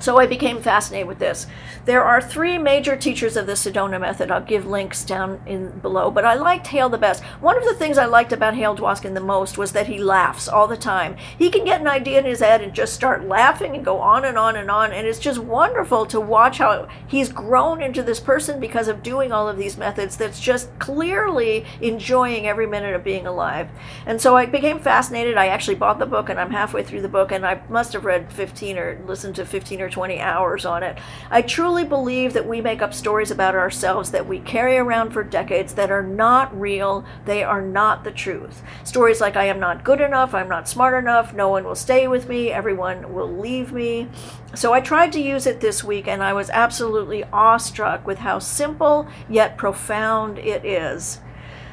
So 0.00 0.18
I 0.18 0.26
became 0.26 0.62
fascinated 0.62 1.06
with 1.06 1.18
this. 1.18 1.46
There 1.84 2.02
are 2.02 2.22
three 2.22 2.56
major 2.56 2.96
teachers 2.96 3.36
of 3.36 3.46
the 3.46 3.52
Sedona 3.52 4.00
method. 4.00 4.30
I'll 4.30 4.40
give 4.40 4.66
links 4.66 5.04
down 5.04 5.42
in 5.46 5.78
below, 5.80 6.10
but 6.10 6.24
I 6.24 6.34
liked 6.34 6.68
Hale 6.68 6.88
the 6.88 6.96
best. 6.96 7.22
One 7.40 7.58
of 7.58 7.64
the 7.64 7.74
things 7.74 7.98
I 7.98 8.06
liked 8.06 8.32
about 8.32 8.54
Hale 8.54 8.74
Dwoskin 8.74 9.12
the 9.12 9.20
most 9.20 9.58
was 9.58 9.72
that 9.72 9.88
he 9.88 9.98
laughs 9.98 10.48
all 10.48 10.66
the 10.66 10.76
time. 10.76 11.16
He 11.38 11.50
can 11.50 11.66
get 11.66 11.82
an 11.82 11.86
idea 11.86 12.18
in 12.18 12.24
his 12.24 12.40
head 12.40 12.62
and 12.62 12.72
just 12.72 12.94
start 12.94 13.28
laughing 13.28 13.76
and 13.76 13.84
go 13.84 13.98
on 13.98 14.24
and 14.24 14.38
on 14.38 14.56
and 14.56 14.70
on, 14.70 14.90
and 14.90 15.06
it's 15.06 15.18
just 15.18 15.38
wonderful 15.38 16.06
to 16.06 16.18
watch 16.18 16.58
how 16.58 16.88
he's 17.06 17.30
grown 17.30 17.82
into 17.82 18.02
this 18.02 18.20
person 18.20 18.58
because 18.58 18.88
of 18.88 19.02
doing 19.02 19.32
all 19.32 19.48
of 19.48 19.58
these 19.58 19.76
methods 19.76 20.16
that's 20.16 20.40
just 20.40 20.76
clearly 20.78 21.66
enjoying 21.82 22.46
every 22.46 22.66
minute 22.66 22.94
of 22.94 23.04
being 23.04 23.26
alive. 23.26 23.68
And 24.06 24.18
so 24.18 24.34
I 24.34 24.46
became 24.46 24.80
fascinated. 24.80 25.36
I 25.36 25.48
actually 25.48 25.74
bought 25.74 25.98
the 25.98 26.06
book 26.06 26.30
and 26.30 26.40
I'm 26.40 26.52
halfway 26.52 26.82
through 26.82 27.02
the 27.02 27.08
book 27.08 27.32
and 27.32 27.44
I 27.44 27.60
must 27.68 27.92
have 27.92 28.06
read 28.06 28.32
15 28.32 28.78
or 28.78 29.02
listened 29.06 29.36
to 29.36 29.44
15 29.44 29.82
or 29.82 29.89
20 29.90 30.18
hours 30.20 30.64
on 30.64 30.82
it. 30.82 30.98
I 31.30 31.42
truly 31.42 31.84
believe 31.84 32.32
that 32.32 32.46
we 32.46 32.60
make 32.60 32.82
up 32.82 32.94
stories 32.94 33.30
about 33.30 33.54
ourselves 33.54 34.10
that 34.10 34.26
we 34.26 34.40
carry 34.40 34.76
around 34.76 35.10
for 35.10 35.22
decades 35.22 35.74
that 35.74 35.90
are 35.90 36.02
not 36.02 36.58
real. 36.58 37.04
They 37.24 37.42
are 37.44 37.62
not 37.62 38.04
the 38.04 38.10
truth. 38.10 38.62
Stories 38.84 39.20
like, 39.20 39.36
I 39.36 39.44
am 39.44 39.60
not 39.60 39.84
good 39.84 40.00
enough, 40.00 40.34
I'm 40.34 40.48
not 40.48 40.68
smart 40.68 40.94
enough, 40.94 41.34
no 41.34 41.48
one 41.48 41.64
will 41.64 41.74
stay 41.74 42.08
with 42.08 42.28
me, 42.28 42.50
everyone 42.50 43.12
will 43.12 43.30
leave 43.30 43.72
me. 43.72 44.08
So 44.54 44.72
I 44.72 44.80
tried 44.80 45.12
to 45.12 45.20
use 45.20 45.46
it 45.46 45.60
this 45.60 45.84
week 45.84 46.08
and 46.08 46.22
I 46.22 46.32
was 46.32 46.50
absolutely 46.50 47.24
awestruck 47.24 48.06
with 48.06 48.18
how 48.18 48.38
simple 48.38 49.06
yet 49.28 49.56
profound 49.56 50.38
it 50.38 50.64
is. 50.64 51.20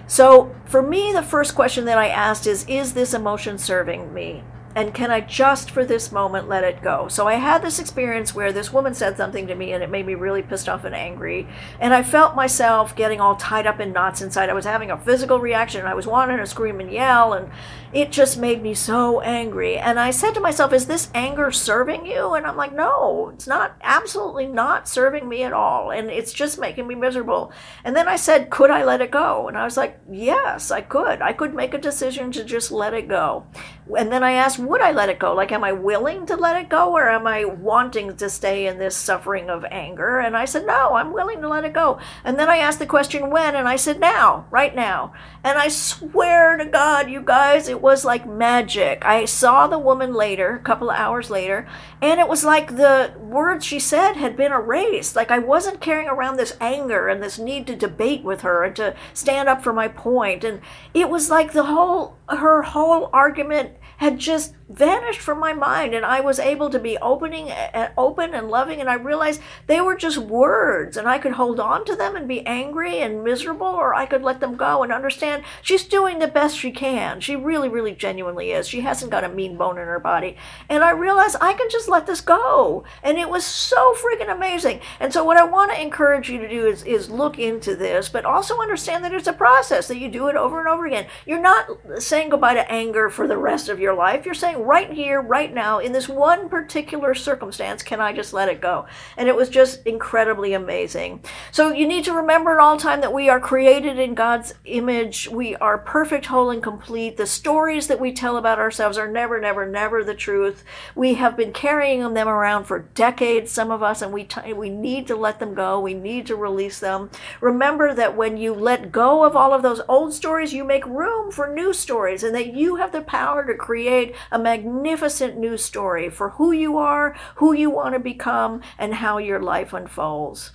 So, 0.07 0.55
for 0.63 0.81
me, 0.81 1.11
the 1.11 1.21
first 1.21 1.53
question 1.53 1.83
that 1.85 1.97
I 1.97 2.07
asked 2.07 2.47
is 2.47 2.65
Is 2.67 2.93
this 2.93 3.13
emotion 3.13 3.57
serving 3.57 4.13
me? 4.13 4.43
And 4.77 4.93
can 4.93 5.09
I 5.09 5.21
just 5.21 5.71
for 5.71 5.83
this 5.83 6.11
moment 6.11 6.47
let 6.47 6.63
it 6.63 6.83
go? 6.83 7.07
So 7.07 7.27
I 7.27 7.33
had 7.33 7.63
this 7.63 7.79
experience 7.79 8.35
where 8.35 8.53
this 8.53 8.71
woman 8.71 8.93
said 8.93 9.17
something 9.17 9.47
to 9.47 9.55
me 9.55 9.73
and 9.73 9.83
it 9.83 9.89
made 9.89 10.05
me 10.05 10.13
really 10.13 10.43
pissed 10.43 10.69
off 10.69 10.83
and 10.83 10.93
angry. 10.93 11.47
And 11.79 11.95
I 11.95 12.03
felt 12.03 12.35
myself 12.35 12.95
getting 12.95 13.19
all 13.19 13.35
tied 13.37 13.65
up 13.65 13.79
in 13.79 13.91
knots 13.91 14.21
inside. 14.21 14.51
I 14.51 14.53
was 14.53 14.65
having 14.65 14.91
a 14.91 14.99
physical 14.99 15.39
reaction. 15.39 15.79
And 15.79 15.89
I 15.89 15.95
was 15.95 16.05
wanting 16.05 16.37
to 16.37 16.45
scream 16.45 16.79
and 16.79 16.91
yell, 16.91 17.33
and 17.33 17.49
it 17.91 18.11
just 18.11 18.37
made 18.37 18.61
me 18.61 18.75
so 18.75 19.19
angry. 19.21 19.79
And 19.79 19.99
I 19.99 20.11
said 20.11 20.35
to 20.35 20.39
myself, 20.39 20.71
Is 20.71 20.85
this 20.85 21.09
anger 21.15 21.51
serving 21.51 22.05
you? 22.05 22.35
And 22.35 22.45
I'm 22.45 22.55
like, 22.55 22.73
No, 22.73 23.31
it's 23.33 23.47
not, 23.47 23.77
absolutely 23.81 24.45
not 24.45 24.87
serving 24.87 25.27
me 25.27 25.41
at 25.41 25.53
all. 25.53 25.89
And 25.89 26.11
it's 26.11 26.33
just 26.33 26.59
making 26.59 26.85
me 26.85 26.93
miserable. 26.93 27.51
And 27.83 27.95
then 27.95 28.07
I 28.07 28.15
said, 28.15 28.51
Could 28.51 28.69
I 28.69 28.83
let 28.83 29.01
it 29.01 29.09
go? 29.09 29.47
And 29.47 29.57
I 29.57 29.63
was 29.63 29.75
like, 29.75 29.99
Yes, 30.07 30.69
I 30.69 30.81
could. 30.81 31.21
I 31.21 31.33
could 31.33 31.55
make 31.55 31.73
a 31.73 31.79
decision 31.79 32.31
to 32.33 32.43
just 32.43 32.71
let 32.71 32.93
it 32.93 33.07
go. 33.07 33.47
And 33.95 34.11
then 34.11 34.23
I 34.23 34.33
asked, 34.33 34.59
would 34.59 34.81
I 34.81 34.91
let 34.91 35.09
it 35.09 35.19
go? 35.19 35.33
Like, 35.33 35.51
am 35.51 35.63
I 35.63 35.71
willing 35.71 36.25
to 36.25 36.35
let 36.35 36.55
it 36.57 36.69
go 36.69 36.93
or 36.93 37.09
am 37.09 37.27
I 37.27 37.45
wanting 37.45 38.17
to 38.17 38.29
stay 38.29 38.67
in 38.67 38.79
this 38.79 38.95
suffering 38.95 39.49
of 39.49 39.63
anger? 39.65 40.19
And 40.19 40.35
I 40.35 40.45
said, 40.45 40.65
no, 40.65 40.95
I'm 40.95 41.13
willing 41.13 41.41
to 41.41 41.47
let 41.47 41.63
it 41.63 41.73
go. 41.73 41.99
And 42.23 42.37
then 42.37 42.49
I 42.49 42.57
asked 42.57 42.79
the 42.79 42.85
question, 42.85 43.29
when? 43.29 43.55
And 43.55 43.67
I 43.67 43.75
said, 43.75 43.99
now, 43.99 44.45
right 44.51 44.75
now. 44.75 45.13
And 45.43 45.57
I 45.57 45.69
swear 45.69 46.57
to 46.57 46.65
God, 46.65 47.09
you 47.09 47.21
guys, 47.21 47.69
it 47.69 47.81
was 47.81 48.03
like 48.03 48.27
magic. 48.27 49.05
I 49.05 49.25
saw 49.25 49.67
the 49.67 49.79
woman 49.79 50.13
later, 50.13 50.55
a 50.55 50.59
couple 50.59 50.89
of 50.89 50.97
hours 50.97 51.29
later, 51.29 51.67
and 52.01 52.19
it 52.19 52.27
was 52.27 52.43
like 52.43 52.75
the 52.75 53.13
words 53.17 53.65
she 53.65 53.79
said 53.79 54.13
had 54.13 54.35
been 54.35 54.51
erased. 54.51 55.15
Like 55.15 55.31
I 55.31 55.39
wasn't 55.39 55.79
carrying 55.79 56.09
around 56.09 56.37
this 56.37 56.57
anger 56.59 57.07
and 57.07 57.23
this 57.23 57.39
need 57.39 57.65
to 57.67 57.75
debate 57.75 58.23
with 58.23 58.41
her 58.41 58.63
and 58.63 58.75
to 58.75 58.95
stand 59.13 59.47
up 59.47 59.63
for 59.63 59.71
my 59.71 59.87
point. 59.87 60.43
And 60.43 60.59
it 60.93 61.09
was 61.09 61.29
like 61.29 61.53
the 61.53 61.65
whole, 61.65 62.17
her 62.27 62.63
whole 62.63 63.09
argument 63.13 63.76
had 63.97 64.17
just 64.17 64.53
vanished 64.69 65.21
from 65.21 65.39
my 65.39 65.53
mind 65.53 65.93
and 65.93 66.05
I 66.05 66.19
was 66.19 66.39
able 66.39 66.69
to 66.69 66.79
be 66.79 66.97
opening 66.97 67.49
and 67.49 67.91
open 67.97 68.33
and 68.33 68.49
loving 68.49 68.81
and 68.81 68.89
I 68.89 68.95
realized 68.95 69.41
they 69.65 69.79
were 69.79 69.95
just 69.95 70.17
words 70.17 70.97
and 70.97 71.07
I 71.07 71.19
could 71.19 71.33
hold 71.33 71.59
on 71.59 71.85
to 71.85 71.95
them 71.95 72.15
and 72.17 72.27
be 72.27 72.45
angry 72.45 72.99
and 72.99 73.23
miserable 73.23 73.67
or 73.67 73.95
I 73.95 74.05
could 74.05 74.23
let 74.23 74.41
them 74.41 74.57
go 74.57 74.83
and 74.83 74.91
understand 74.91 75.43
she's 75.61 75.85
doing 75.85 76.19
the 76.19 76.27
best 76.27 76.57
she 76.57 76.71
can. 76.71 77.21
She 77.21 77.35
really 77.35 77.69
really 77.69 77.93
genuinely 77.93 78.51
is. 78.51 78.67
She 78.67 78.81
hasn't 78.81 79.11
got 79.11 79.23
a 79.23 79.29
mean 79.29 79.55
bone 79.55 79.77
in 79.77 79.87
her 79.87 79.99
body. 79.99 80.35
And 80.67 80.83
I 80.83 80.91
realized 80.91 81.37
I 81.39 81.53
can 81.53 81.69
just 81.69 81.87
let 81.87 82.05
this 82.05 82.21
go. 82.21 82.83
And 83.03 83.17
it 83.17 83.29
was 83.29 83.45
so 83.45 83.93
freaking 83.93 84.33
amazing. 84.33 84.81
And 84.99 85.13
so 85.13 85.23
what 85.23 85.37
I 85.37 85.45
want 85.45 85.71
to 85.71 85.81
encourage 85.81 86.29
you 86.29 86.39
to 86.39 86.49
do 86.49 86.67
is 86.67 86.83
is 86.83 87.09
look 87.09 87.39
into 87.39 87.75
this 87.75 88.09
but 88.09 88.25
also 88.25 88.59
understand 88.59 89.03
that 89.05 89.13
it's 89.13 89.27
a 89.27 89.33
process 89.33 89.87
that 89.87 89.97
you 89.97 90.09
do 90.09 90.27
it 90.27 90.35
over 90.35 90.59
and 90.59 90.67
over 90.67 90.85
again. 90.85 91.07
You're 91.25 91.39
not 91.39 91.69
saying 91.99 92.29
goodbye 92.29 92.55
to 92.55 92.69
anger 92.69 93.09
for 93.09 93.27
the 93.27 93.37
rest 93.37 93.69
of 93.69 93.79
your 93.79 93.93
life. 93.93 94.25
You're 94.25 94.33
saying 94.33 94.56
right 94.57 94.91
here, 94.91 95.21
right 95.21 95.53
now, 95.53 95.79
in 95.79 95.91
this 95.91 96.09
one 96.09 96.49
particular 96.49 97.13
circumstance, 97.13 97.83
can 97.83 97.99
I 97.99 98.13
just 98.13 98.33
let 98.33 98.49
it 98.49 98.61
go? 98.61 98.85
And 99.15 99.27
it 99.27 99.35
was 99.35 99.49
just 99.49 99.85
incredibly 99.85 100.53
amazing. 100.53 101.23
So 101.51 101.71
you 101.71 101.87
need 101.87 102.03
to 102.05 102.13
remember 102.13 102.51
at 102.51 102.59
all 102.59 102.77
time 102.77 103.01
that 103.01 103.13
we 103.13 103.29
are 103.29 103.39
created 103.39 103.99
in 103.99 104.15
God's 104.15 104.53
image. 104.65 105.27
We 105.29 105.55
are 105.55 105.77
perfect, 105.77 106.27
whole, 106.27 106.49
and 106.49 106.61
complete. 106.61 107.17
The 107.17 107.25
stories 107.25 107.87
that 107.87 107.99
we 107.99 108.11
tell 108.11 108.37
about 108.37 108.59
ourselves 108.59 108.97
are 108.97 109.07
never, 109.07 109.39
never, 109.39 109.65
never 109.65 110.03
the 110.03 110.15
truth. 110.15 110.63
We 110.95 111.15
have 111.15 111.37
been 111.37 111.53
carrying 111.53 112.13
them 112.13 112.27
around 112.27 112.65
for 112.65 112.79
decades, 112.79 113.51
some 113.51 113.71
of 113.71 113.83
us, 113.83 114.01
and 114.01 114.11
we, 114.13 114.23
t- 114.23 114.53
we 114.53 114.69
need 114.69 115.07
to 115.07 115.15
let 115.15 115.39
them 115.39 115.53
go. 115.53 115.79
We 115.79 115.93
need 115.93 116.25
to 116.27 116.35
release 116.35 116.79
them. 116.79 117.09
Remember 117.41 117.93
that 117.93 118.15
when 118.15 118.37
you 118.37 118.53
let 118.53 118.91
go 118.91 119.23
of 119.23 119.35
all 119.35 119.53
of 119.53 119.61
those 119.61 119.81
old 119.87 120.13
stories, 120.13 120.53
you 120.53 120.63
make 120.63 120.85
room 120.85 121.31
for 121.31 121.53
new 121.53 121.73
stories, 121.73 122.23
and 122.23 122.35
that 122.35 122.53
you 122.53 122.75
have 122.75 122.91
the 122.91 123.01
power 123.01 123.45
to 123.45 123.53
create 123.53 124.15
a 124.31 124.39
magnificent 124.47 125.37
new 125.37 125.57
story 125.57 126.09
for 126.09 126.29
who 126.29 126.53
you 126.53 126.77
are, 126.77 127.13
who 127.35 127.51
you 127.51 127.69
want 127.69 127.93
to 127.93 127.99
become, 127.99 128.61
and 128.77 128.93
how 128.93 129.17
your 129.17 129.41
life 129.41 129.73
unfolds. 129.73 130.53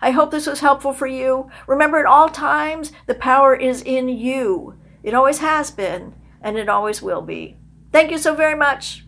I 0.00 0.12
hope 0.12 0.30
this 0.30 0.46
was 0.46 0.60
helpful 0.60 0.92
for 0.92 1.08
you. 1.08 1.50
Remember, 1.66 1.98
at 1.98 2.06
all 2.06 2.28
times, 2.28 2.92
the 3.06 3.16
power 3.16 3.56
is 3.56 3.82
in 3.82 4.08
you. 4.08 4.78
It 5.02 5.12
always 5.12 5.38
has 5.38 5.72
been, 5.72 6.14
and 6.40 6.56
it 6.56 6.68
always 6.68 7.02
will 7.02 7.22
be. 7.22 7.56
Thank 7.90 8.12
you 8.12 8.18
so 8.18 8.32
very 8.32 8.54
much. 8.54 9.05